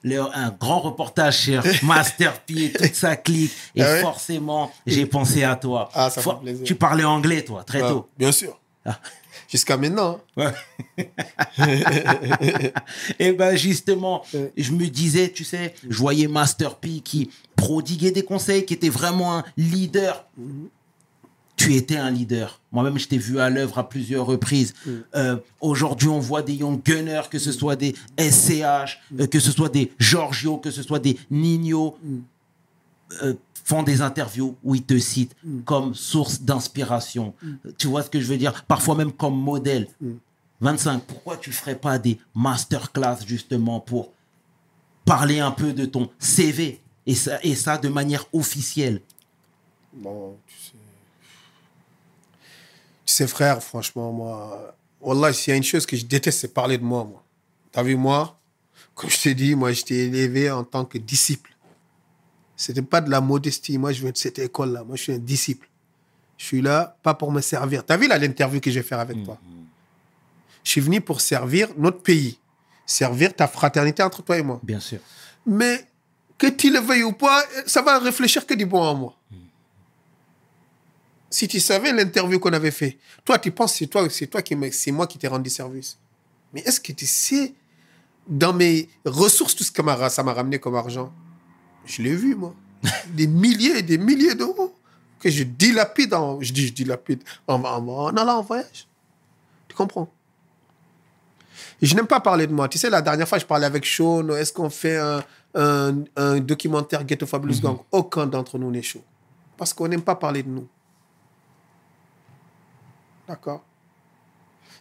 [0.04, 3.52] Le- un grand reportage sur Master P et toute sa clique.
[3.76, 4.02] Et Ah ouais?
[4.02, 5.90] forcément, j'ai pensé à toi.
[5.94, 6.64] Ah, ça fait For- plaisir.
[6.66, 8.08] Tu parlais anglais, toi, très Ah, tôt.
[8.18, 8.60] bien sûr.
[9.50, 10.20] Jusqu'à maintenant.
[10.38, 10.54] hein.
[13.20, 14.24] Et ben justement,
[14.56, 18.90] je me disais, tu sais, je voyais Master P qui prodiguait des conseils, qui était
[18.90, 20.26] vraiment un leader.
[21.58, 22.62] Tu étais un leader.
[22.72, 24.74] Moi-même, je t'ai vu à l'œuvre à plusieurs reprises.
[25.16, 29.52] Euh, Aujourd'hui, on voit des Young Gunners, que ce soit des SCH, euh, que ce
[29.52, 31.98] soit des Giorgio, que ce soit des Nino,
[33.24, 33.34] euh,
[33.64, 35.36] font des interviews où ils te citent
[35.66, 37.34] comme source d'inspiration.
[37.78, 38.64] Tu vois ce que je veux dire?
[38.66, 39.88] Parfois même comme modèle.
[40.62, 44.14] 25, pourquoi tu ferais pas des masterclass justement pour
[45.06, 49.02] parler un peu de ton CV et ça, et ça de manière officielle
[49.94, 50.77] Bon, tu sais.
[53.08, 54.76] Tu sais, frère, franchement, moi.
[55.00, 57.24] Wallah, s'il y a une chose que je déteste, c'est parler de moi, moi.
[57.72, 58.38] T'as vu, moi,
[58.94, 61.56] comme je t'ai dit, moi, j'étais élevé en tant que disciple.
[62.58, 63.78] C'était pas de la modestie.
[63.78, 64.84] Moi, je viens de cette école-là.
[64.84, 65.70] Moi, je suis un disciple.
[66.38, 67.86] Je suis là, pas pour me servir.
[67.86, 69.40] T'as vu, là, l'interview que je vais faire avec toi?
[70.64, 72.38] Je suis venu pour servir notre pays.
[72.86, 74.60] Servir ta fraternité entre toi et moi.
[74.64, 75.00] Bien sûr.
[75.46, 75.86] Mais
[76.38, 79.17] que tu le veuilles ou pas, ça va réfléchir que du bon en moi.
[81.30, 84.42] Si tu savais l'interview qu'on avait fait, toi, tu penses que c'est toi, c'est toi
[84.42, 85.98] qui c'est moi qui t'ai rendu service.
[86.54, 87.54] Mais est-ce que tu sais,
[88.28, 91.12] dans mes ressources, tout ce que ça m'a ramené comme argent,
[91.86, 92.54] je l'ai vu, moi.
[93.10, 94.74] Des milliers et des milliers d'euros
[95.20, 98.88] que je dilapide en, je dis, je dilapide en, en, en allant en voyage.
[99.68, 100.10] Tu comprends?
[101.82, 102.68] Et je n'aime pas parler de moi.
[102.68, 104.30] Tu sais, la dernière fois, je parlais avec Sean.
[104.30, 105.24] Est-ce qu'on fait un,
[105.56, 107.78] un, un documentaire Ghetto Fabulous Gang?
[107.92, 109.04] Aucun d'entre nous n'est chaud.
[109.58, 110.68] Parce qu'on n'aime pas parler de nous.
[113.28, 113.64] D'accord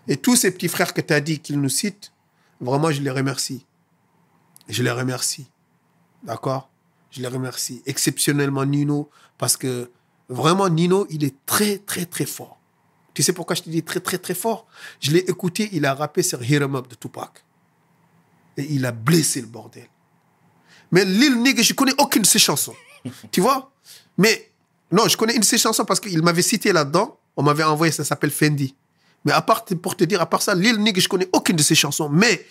[0.09, 2.13] Et tous ces petits frères que tu as dit qu'ils nous citent,
[2.61, 3.67] vraiment, je les remercie.
[4.69, 5.49] Je les remercie.
[6.23, 6.71] D'accord?
[7.11, 7.83] Je les remercie.
[7.87, 9.91] Exceptionnellement Nino, parce que
[10.29, 12.59] vraiment, Nino, il est très, très, très fort.
[13.15, 14.67] Tu sais pourquoi je te dis très, très, très fort?
[15.01, 17.45] Je l'ai écouté, il a rappé sur Hit 'em Up de Tupac.
[18.59, 19.89] Et il a blessé le bordel.
[20.91, 22.77] Mais Lil Nigga, je connais aucune de ses chansons.
[23.33, 23.73] tu vois?
[24.19, 24.53] Mais
[24.91, 27.19] non, je connais une de ses chansons parce qu'il m'avait cité là-dedans.
[27.37, 28.75] On m'avait envoyé, ça s'appelle Fendi.
[29.25, 31.63] Mais à part, pour te dire, à part ça, Lil Nigga, je connais aucune de
[31.63, 32.09] ses chansons.
[32.09, 32.47] Mais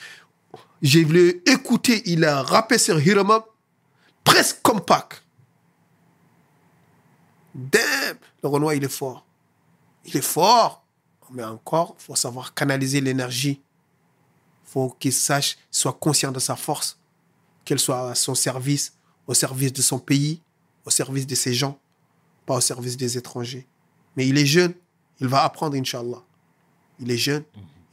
[0.81, 3.45] j'ai voulu écouter, il a rappé sur Up
[4.23, 5.21] presque comme Pac.
[7.53, 9.25] Damn Le Renoir, il est fort.
[10.03, 10.83] Il est fort.
[11.31, 13.61] Mais encore, il faut savoir canaliser l'énergie.
[14.65, 16.99] Il faut qu'il sache, soit conscient de sa force,
[17.63, 18.93] qu'elle soit à son service,
[19.25, 20.41] au service de son pays,
[20.85, 21.79] au service de ses gens,
[22.45, 23.65] pas au service des étrangers.
[24.15, 24.73] Mais il est jeune,
[25.19, 26.21] il va apprendre, Inch'Allah.
[26.99, 27.43] Il est jeune,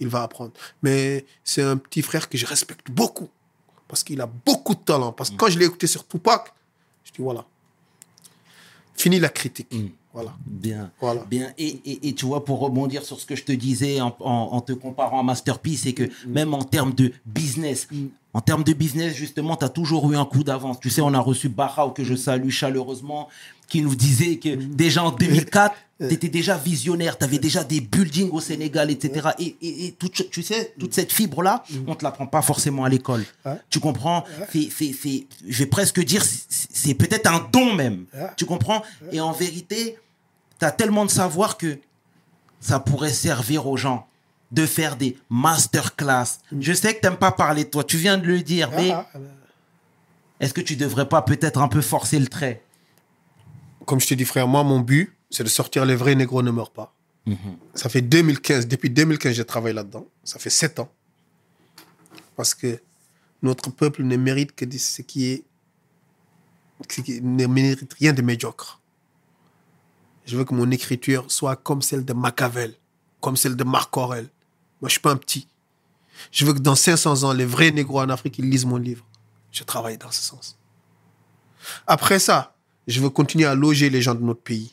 [0.01, 0.53] il va apprendre.
[0.83, 3.29] Mais c'est un petit frère que je respecte beaucoup,
[3.89, 5.13] parce qu'il a beaucoup de talent.
[5.13, 6.53] Parce que quand je l'ai écouté sur Tupac,
[7.05, 7.45] je dis voilà,
[8.95, 9.69] fini la critique.
[10.13, 10.35] Voilà.
[10.47, 10.91] Bien.
[11.01, 11.25] Voilà.
[11.25, 11.55] Bien.
[11.57, 14.49] Et, et, et tu vois, pour rebondir sur ce que je te disais en, en-
[14.53, 17.89] en te comparant à Masterpiece, c'est que même en termes de business,
[18.35, 20.81] En termes de business, justement, tu as toujours eu un coup d'avance.
[20.81, 23.29] Tu sais, on a reçu Barao, que je salue chaleureusement,
[23.69, 27.81] qui nous disait que déjà en 2004, tu étais déjà visionnaire, tu avais déjà des
[27.81, 29.29] buildings au Sénégal, etc.
[29.39, 32.89] Et, et, et toute- tu sais, toute cette fibre-là, on te l'apprend pas forcément à
[32.89, 33.25] l'école.
[33.71, 34.25] Tu comprends?
[34.51, 38.07] C'est- c'est- c'est- Je vais presque dire, c'est- peut-être un don même.
[38.37, 38.83] Tu comprends?
[39.13, 39.99] Et en vérité,
[40.59, 41.79] tu as tellement de savoir que
[42.61, 44.07] ça pourrait servir aux gens
[44.53, 46.39] de faire des masterclass.
[46.61, 48.91] Je sais que tu n'aimes pas parler de toi, tu viens de le dire, mais
[48.91, 49.19] Ah, ah,
[50.39, 52.63] est-ce que tu devrais pas peut-être un peu forcer le trait?
[53.87, 56.51] Comme je te dis, frère, moi, mon but, c'est de sortir Les vrais négros ne
[56.51, 56.95] meurent pas.
[57.75, 60.07] Ça fait 2015, depuis 2015, je travaille là-dedans.
[60.25, 60.91] Ça fait 7 ans.
[62.37, 62.81] Parce que
[63.43, 65.45] notre peuple ne mérite que de ce qui est.
[66.91, 68.81] ce qui ne mérite rien de médiocre.
[70.27, 72.75] Je veux que mon écriture soit comme celle de Machiavel,
[73.21, 74.29] comme celle de Marc Aurèle.
[74.83, 75.47] Moi, je suis pas un petit.
[76.33, 79.07] Je veux que dans 500 ans, les vrais négros en Afrique, lisent mon livre.
[79.53, 80.59] Je travaille dans ce sens.
[81.87, 82.57] Après ça,
[82.89, 84.73] je veux continuer à loger les gens de notre pays.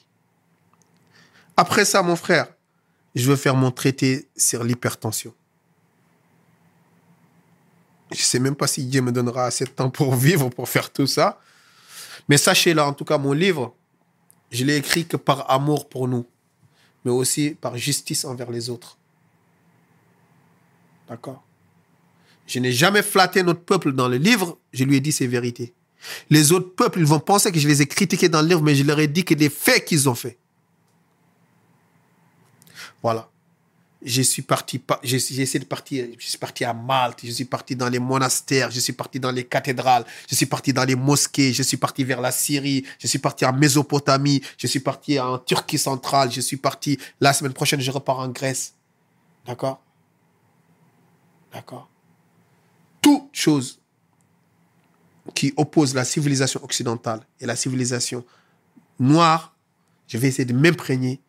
[1.56, 2.48] Après ça, mon frère,
[3.14, 5.34] je veux faire mon traité sur l'hypertension.
[8.12, 10.68] Je ne sais même pas si Dieu me donnera assez de temps pour vivre, pour
[10.68, 11.40] faire tout ça.
[12.28, 13.76] Mais sachez-le, en tout cas, mon livre,
[14.52, 16.26] je l'ai écrit que par amour pour nous,
[17.06, 18.99] mais aussi par justice envers les autres.
[21.10, 21.44] D'accord
[22.48, 25.74] Je n'ai jamais flatté notre peuple dans le livre, je lui ai dit ses vérités.
[26.30, 28.76] Les autres peuples, ils vont penser que je les ai critiqués dans le livre, mais
[28.76, 30.38] je leur ai dit que des faits qu'ils ont faits.
[33.02, 33.30] Voilà.
[34.02, 37.32] Je suis parti, pa- j'ai j'ai essayé de partir, je suis parti à Malte, je
[37.32, 40.86] suis parti dans les monastères, je suis parti dans les cathédrales, je suis parti dans
[40.86, 44.80] les mosquées, je suis parti vers la Syrie, je suis parti en Mésopotamie, je suis
[44.80, 48.74] parti en Turquie centrale, je suis parti, la semaine prochaine, je repars en Grèce.
[49.46, 49.82] D'accord?
[51.54, 51.90] D'accord
[53.02, 53.80] Toute chose
[55.34, 58.24] qui oppose la civilisation occidentale et la civilisation
[59.00, 59.56] noire,
[60.08, 61.22] je vais essayer de m'imprégner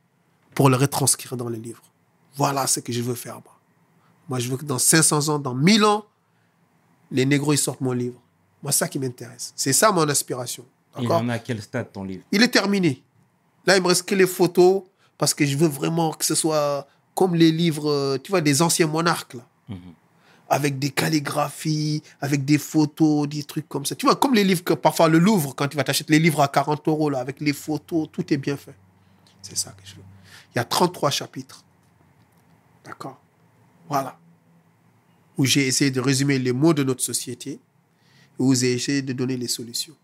[0.54, 1.82] pour le retranscrire dans les livres.
[2.36, 3.56] Voilà ce que je veux faire, moi.
[4.28, 6.06] Moi, je veux que dans 500 ans, dans 1000 ans,
[7.10, 8.20] les négros, ils sortent mon livre.
[8.62, 9.52] Moi, c'est ça qui m'intéresse.
[9.56, 10.64] C'est ça mon aspiration.
[11.00, 12.22] Il en a à quel stade ton livre?
[12.30, 13.02] Il est terminé.
[13.66, 14.82] Là, il me reste que les photos
[15.18, 18.62] parce que je veux vraiment que ce soit comme les livres, euh, tu vois, des
[18.62, 19.46] anciens monarques, là.
[20.52, 23.94] Avec des calligraphies, avec des photos, des trucs comme ça.
[23.94, 26.42] Tu vois, comme les livres que parfois le Louvre, quand tu vas t'acheter les livres
[26.42, 28.74] à 40 euros, là, avec les photos, tout est bien fait.
[29.42, 30.02] C'est ça que je veux.
[30.52, 31.64] Il y a 33 chapitres.
[32.84, 33.20] D'accord?
[33.88, 34.18] Voilà.
[35.38, 37.60] Où j'ai essayé de résumer les mots de notre société,
[38.38, 39.94] où j'ai essayé de donner les solutions.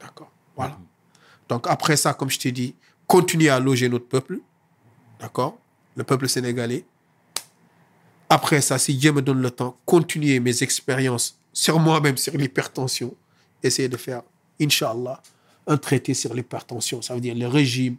[0.00, 0.30] D'accord?
[0.56, 0.78] Voilà.
[1.48, 2.74] Donc après ça, comme je t'ai dit,
[3.06, 4.40] continuer à loger notre peuple.
[5.20, 5.58] D'accord?
[5.96, 6.84] Le peuple sénégalais.
[8.34, 13.14] Après ça, si Dieu me donne le temps, continuer mes expériences sur moi-même, sur l'hypertension.
[13.62, 14.22] Essayer de faire,
[14.60, 15.22] Inch'Allah,
[15.68, 17.00] un traité sur l'hypertension.
[17.00, 17.94] Ça veut dire le régime,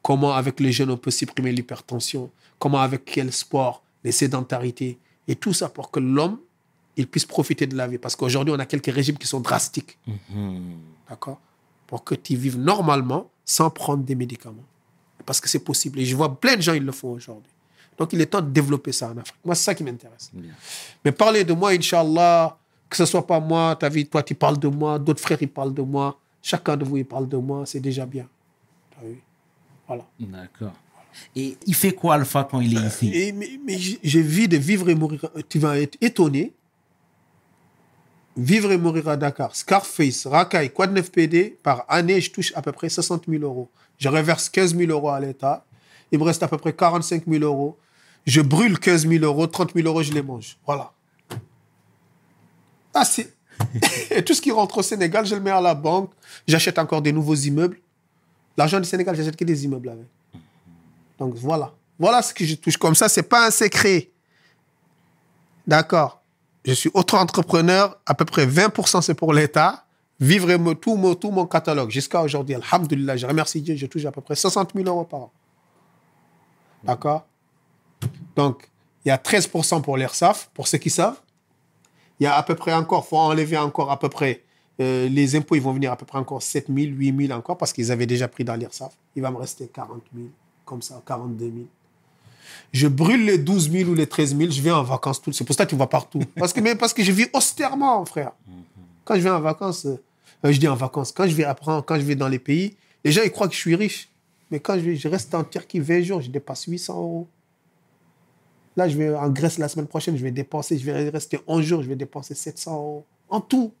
[0.00, 2.30] comment avec les jeunes on peut supprimer l'hypertension,
[2.60, 6.38] comment avec quel sport, les sédentarités, et tout ça pour que l'homme,
[6.96, 7.98] il puisse profiter de la vie.
[7.98, 9.98] Parce qu'aujourd'hui, on a quelques régimes qui sont drastiques.
[11.08, 11.40] D'accord?
[11.88, 14.68] Pour que tu vives normalement sans prendre des médicaments.
[15.26, 15.98] Parce que c'est possible.
[15.98, 17.50] Et je vois plein de gens, ils le font aujourd'hui.
[18.00, 19.36] Donc, il est temps de développer ça en Afrique.
[19.44, 20.32] Moi, c'est ça qui m'intéresse.
[21.04, 22.56] Mais parler de moi, Inch'Allah,
[22.88, 25.50] que ce soit pas moi, ta vie, toi, tu parles de moi, d'autres frères, ils
[25.50, 26.18] parlent de moi.
[26.40, 27.66] Chacun de vous, il parle de moi.
[27.66, 28.26] C'est déjà bien.
[29.86, 30.06] Voilà.
[30.18, 30.72] D'accord.
[31.36, 33.10] Et il fait quoi, Alpha, quand il est ici?
[33.12, 35.28] Et, mais j'ai vu de vivre et mourir.
[35.50, 36.54] Tu vas être étonné.
[38.34, 39.54] Vivre et mourir à Dakar.
[39.54, 43.68] Scarface, Rakai, Quad 9 PD, par année, je touche à peu près 60 000 euros.
[43.98, 45.66] Je reverse 15 000 euros à l'État.
[46.10, 47.76] Il me reste à peu près 45 000 euros.
[48.26, 50.58] Je brûle 15 000 euros, 30 000 euros, je les mange.
[50.66, 50.92] Voilà.
[52.94, 53.34] Ah, c'est.
[54.10, 56.10] et tout ce qui rentre au Sénégal, je le mets à la banque.
[56.46, 57.78] J'achète encore des nouveaux immeubles.
[58.56, 60.06] L'argent du Sénégal, j'achète que des immeubles avec.
[61.18, 61.72] Donc voilà.
[61.98, 63.08] Voilà ce que je touche comme ça.
[63.08, 64.10] C'est pas un secret.
[65.66, 66.22] D'accord.
[66.64, 67.98] Je suis auto-entrepreneur.
[68.06, 69.84] À peu près 20% c'est pour l'État.
[70.18, 72.54] Vivre tout, mon, tout mon catalogue jusqu'à aujourd'hui.
[72.54, 73.16] Alhamdulillah.
[73.16, 73.76] Je remercie Dieu.
[73.76, 75.32] Je touche à peu près 60 000 euros par an.
[76.82, 77.26] D'accord?
[78.36, 78.68] Donc,
[79.04, 81.18] il y a 13% pour l'ERSAF, pour ceux qui savent.
[82.18, 84.42] Il y a à peu près encore, faut enlever encore à peu près,
[84.80, 87.56] euh, les impôts, ils vont venir à peu près encore 7 000, 8 000 encore,
[87.56, 88.92] parce qu'ils avaient déjà pris dans l'ERSAF.
[89.16, 90.28] Il va me rester 40 000,
[90.64, 91.56] comme ça, 42 000.
[92.72, 95.32] Je brûle les 12 000 ou les 13 000, je viens en vacances tout.
[95.32, 96.20] C'est pour ça que tu vois partout.
[96.36, 98.32] Parce que, mais parce que je vis austèrement, frère.
[99.04, 100.00] Quand je viens en vacances, euh,
[100.44, 102.76] euh, je dis en vacances, quand je vais apprendre, quand je vais dans les pays,
[103.04, 104.08] les gens, ils croient que je suis riche.
[104.50, 107.28] Mais quand je, vais- je reste en Turquie 20 jours, je dépasse 800 euros.
[108.76, 111.64] Là, je vais en Grèce la semaine prochaine, je vais dépenser, je vais rester 11
[111.64, 113.72] jours, je vais dépenser 700 euros en tout.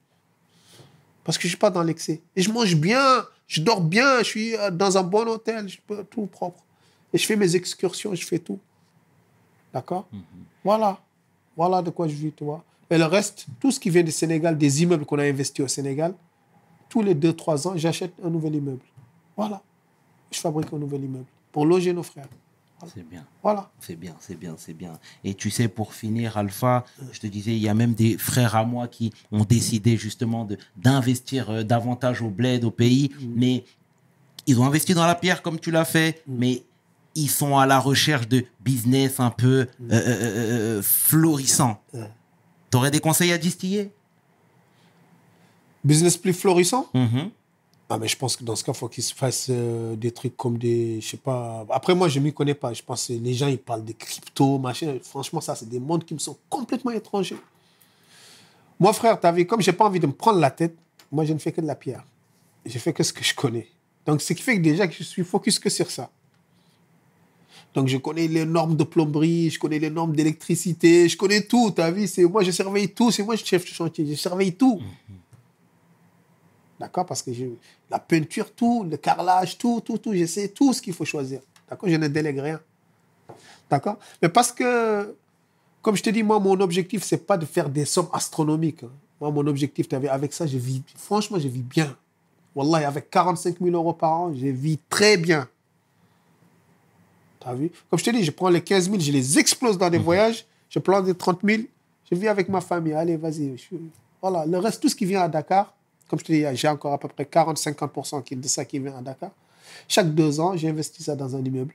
[1.24, 2.20] Parce que je ne suis pas dans l'excès.
[2.34, 5.78] Et je mange bien, je dors bien, je suis euh, dans un bon hôtel, je
[5.86, 6.64] peux tout propre.
[7.12, 8.58] Et je fais mes excursions, je fais tout.
[9.72, 10.08] D'accord?
[10.64, 11.00] Voilà.
[11.56, 12.64] Voilà de quoi je vis, tu vois.
[12.88, 15.68] Et le reste, tout ce qui vient du Sénégal, des immeubles qu'on a investis au
[15.68, 16.14] Sénégal,
[16.88, 18.82] tous les 2-3 ans, j'achète un nouvel immeuble.
[19.36, 19.62] Voilà.
[20.32, 22.28] Je fabrique un nouvel immeuble pour loger nos frères.
[22.94, 23.24] C'est bien.
[23.42, 23.70] Voilà.
[23.80, 24.98] C'est bien, c'est bien, c'est bien.
[25.24, 28.56] Et tu sais, pour finir, Alpha, je te disais, il y a même des frères
[28.56, 33.64] à moi qui ont décidé justement d'investir euh, davantage au bled, au pays, mais
[34.46, 36.64] ils ont investi dans la pierre comme tu l'as fait, mais
[37.14, 41.82] ils sont à la recherche de business un peu euh, euh, euh, florissant.
[41.92, 42.10] Ouais.
[42.70, 43.92] T'aurais des conseils à distiller?
[45.84, 46.88] Business plus florissant?
[46.94, 47.30] Mhm.
[47.92, 50.12] Ah, mais je pense que dans ce cas, il faut qu'ils se fassent euh, des
[50.12, 51.00] trucs comme des.
[51.00, 51.66] Je sais pas.
[51.70, 52.72] Après, moi, je ne m'y connais pas.
[52.72, 54.96] Je pense les gens, ils parlent des crypto, machin.
[55.02, 57.36] Franchement, ça, c'est des mondes qui me sont complètement étrangers.
[58.78, 60.76] Moi, frère, tu as vu, comme je n'ai pas envie de me prendre la tête,
[61.10, 62.04] moi, je ne fais que de la pierre.
[62.64, 63.66] Je fais que ce que je connais.
[64.06, 66.10] Donc, ce qui fait que déjà, que je suis focus que sur ça.
[67.74, 71.72] Donc, je connais les normes de plomberie, je connais les normes d'électricité, je connais tout,
[71.74, 72.08] tu as vu.
[72.28, 73.10] Moi, je surveille tout.
[73.10, 74.06] C'est moi, le chef de chantier.
[74.06, 74.80] Je surveille tout.
[76.80, 77.30] D'accord Parce que
[77.90, 81.40] la peinture, tout, le carrelage, tout, tout, tout, je sais tout ce qu'il faut choisir.
[81.68, 82.58] D'accord Je ne délègue rien.
[83.68, 85.14] D'accord Mais parce que,
[85.82, 88.82] comme je te dis, moi, mon objectif, c'est pas de faire des sommes astronomiques.
[88.82, 88.90] hein.
[89.20, 91.94] Moi, mon objectif, avec ça, je vis, franchement, je vis bien.
[92.54, 95.46] Wallah, avec 45 000 euros par an, je vis très bien.
[97.40, 97.70] T'as vu?
[97.90, 100.46] Comme je te dis, je prends les 15 000, je les explose dans des voyages,
[100.70, 101.62] je prends des 30 000,
[102.10, 102.94] je vis avec ma famille.
[102.94, 103.56] Allez, vas-y.
[103.58, 103.76] je
[104.22, 105.74] Voilà, le reste, tout ce qui vient à Dakar,
[106.10, 108.96] comme je te dis, j'ai encore à peu près 40-50% qui- de ça qui vient
[108.96, 109.30] à Dakar.
[109.86, 111.72] Chaque deux ans, j'investis ça dans un immeuble.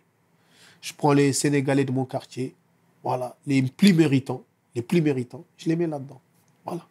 [0.81, 2.53] Je prends les Sénégalais de mon quartier,
[3.01, 4.43] voilà, les plus méritants,
[4.75, 6.19] les plus méritants, je les mets là-dedans.
[6.65, 6.85] Voilà.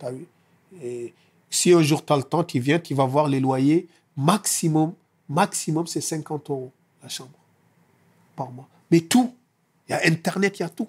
[0.00, 0.26] T'as vu?
[0.82, 1.14] Et
[1.48, 3.86] si un jour tu as le temps, tu viens, tu vas voir les loyers,
[4.16, 4.94] maximum,
[5.28, 6.72] maximum, c'est 50 euros
[7.04, 7.38] la chambre
[8.34, 8.68] par mois.
[8.90, 9.32] Mais tout,
[9.88, 10.88] il y a Internet, il y a tout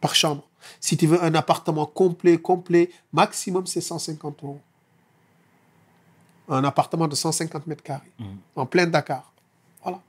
[0.00, 0.44] par chambre.
[0.78, 4.60] Si tu veux un appartement complet, complet, maximum, c'est 150 euros.
[6.48, 8.10] Un appartement de 150 mètres carrés,
[8.56, 9.32] en plein Dakar.
[9.82, 10.00] Voilà.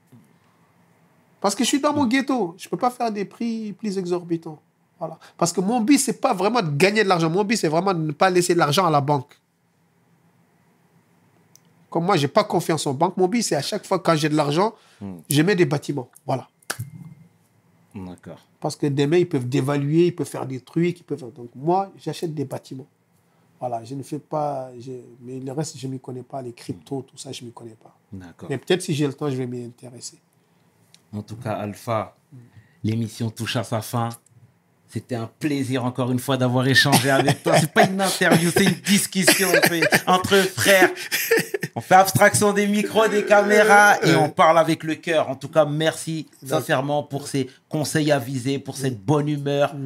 [1.40, 2.54] Parce que je suis dans mon ghetto.
[2.56, 4.58] Je ne peux pas faire des prix plus exorbitants.
[4.98, 5.18] Voilà.
[5.36, 7.28] Parce que mon but, ce n'est pas vraiment de gagner de l'argent.
[7.28, 9.38] Mon but, c'est vraiment de ne pas laisser de l'argent à la banque.
[11.90, 13.16] Comme moi, je n'ai pas confiance en banque.
[13.16, 14.74] Mon but, c'est à chaque fois quand j'ai de l'argent,
[15.28, 16.08] je mets des bâtiments.
[16.26, 16.48] Voilà.
[17.94, 18.38] D'accord.
[18.60, 21.00] Parce que demain, ils peuvent dévaluer, ils peuvent faire des trucs.
[21.00, 21.32] Ils peuvent...
[21.34, 22.86] Donc, moi, j'achète des bâtiments.
[23.60, 24.70] Voilà, je ne fais pas.
[24.80, 24.90] je-
[25.20, 26.40] Mais le reste, je ne m'y connais pas.
[26.42, 27.94] Les cryptos, tout ça, je ne m'y connais pas.
[28.12, 28.48] D'accord.
[28.50, 30.18] Mais peut-être si j'ai le temps, je vais m'y intéresser.
[31.12, 32.16] En tout cas, Alpha,
[32.82, 34.08] l'émission touche à sa fin.
[34.88, 37.56] C'était un plaisir encore une fois d'avoir échangé avec toi.
[37.60, 39.48] C'est pas une interview, c'est une discussion
[40.08, 40.90] entre frères.
[41.76, 45.28] On fait abstraction des micros, des caméras et on parle avec le cœur.
[45.30, 49.76] En tout cas, merci sincèrement pour ces conseils avisés, pour cette bonne humeur,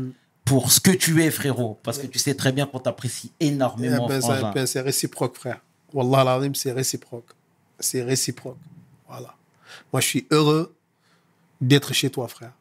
[0.45, 1.79] pour ce que tu es, frérot.
[1.83, 5.37] Parce que tu sais très bien qu'on t'apprécie énormément, Eh ben, ça- ben, c'est réciproque,
[5.37, 5.61] frère.
[5.93, 7.31] Wallah, l'azim, c'est réciproque.
[7.79, 8.59] C'est réciproque.
[9.09, 9.35] Voilà.
[9.93, 10.75] Moi, je suis heureux
[11.61, 12.53] d'être chez toi, frère.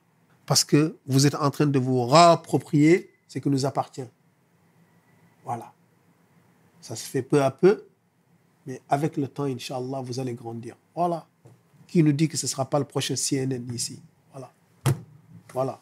[0.45, 4.05] Parce que vous êtes en train de vous réapproprier ce qui nous appartient.
[5.43, 5.71] Voilà.
[6.81, 7.85] Ça se fait peu à peu,
[8.65, 10.75] mais avec le temps, Inch'Allah, vous allez grandir.
[10.95, 11.25] Voilà.
[11.87, 13.99] Qui nous dit que ce ne sera pas le prochain CNN ici?
[14.31, 14.51] Voilà.
[15.53, 15.79] Voilà.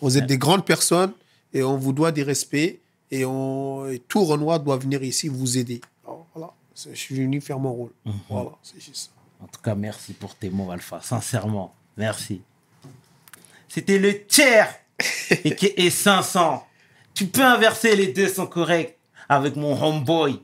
[0.00, 1.12] Vous êtes des grandes personnes
[1.52, 2.78] et on vous doit des respects
[3.10, 5.80] et, on, et tout Renoir doit venir ici vous aider.
[6.04, 6.52] Alors, voilà.
[6.74, 7.90] Je suis venu faire mon rôle.
[8.28, 9.10] Voilà, c'est juste ça.
[9.42, 11.00] En tout cas, merci pour tes mots, Alpha.
[11.02, 12.40] Sincèrement, merci.
[13.68, 14.74] C'était le tiers
[15.44, 16.66] et qui est 500.
[17.14, 18.96] Tu peux inverser, les deux sont corrects.
[19.28, 20.40] Avec mon homeboy,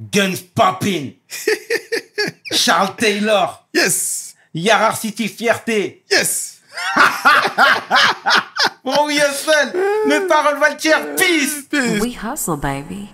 [0.00, 1.10] Guns Poppin,
[2.52, 4.34] Charles Taylor, Yes!
[4.54, 6.55] Yarar City Fierté, Yes!
[8.84, 9.72] Mon Wilson,
[10.06, 11.66] mes paroles valent peace.
[12.00, 13.10] We hustle, baby.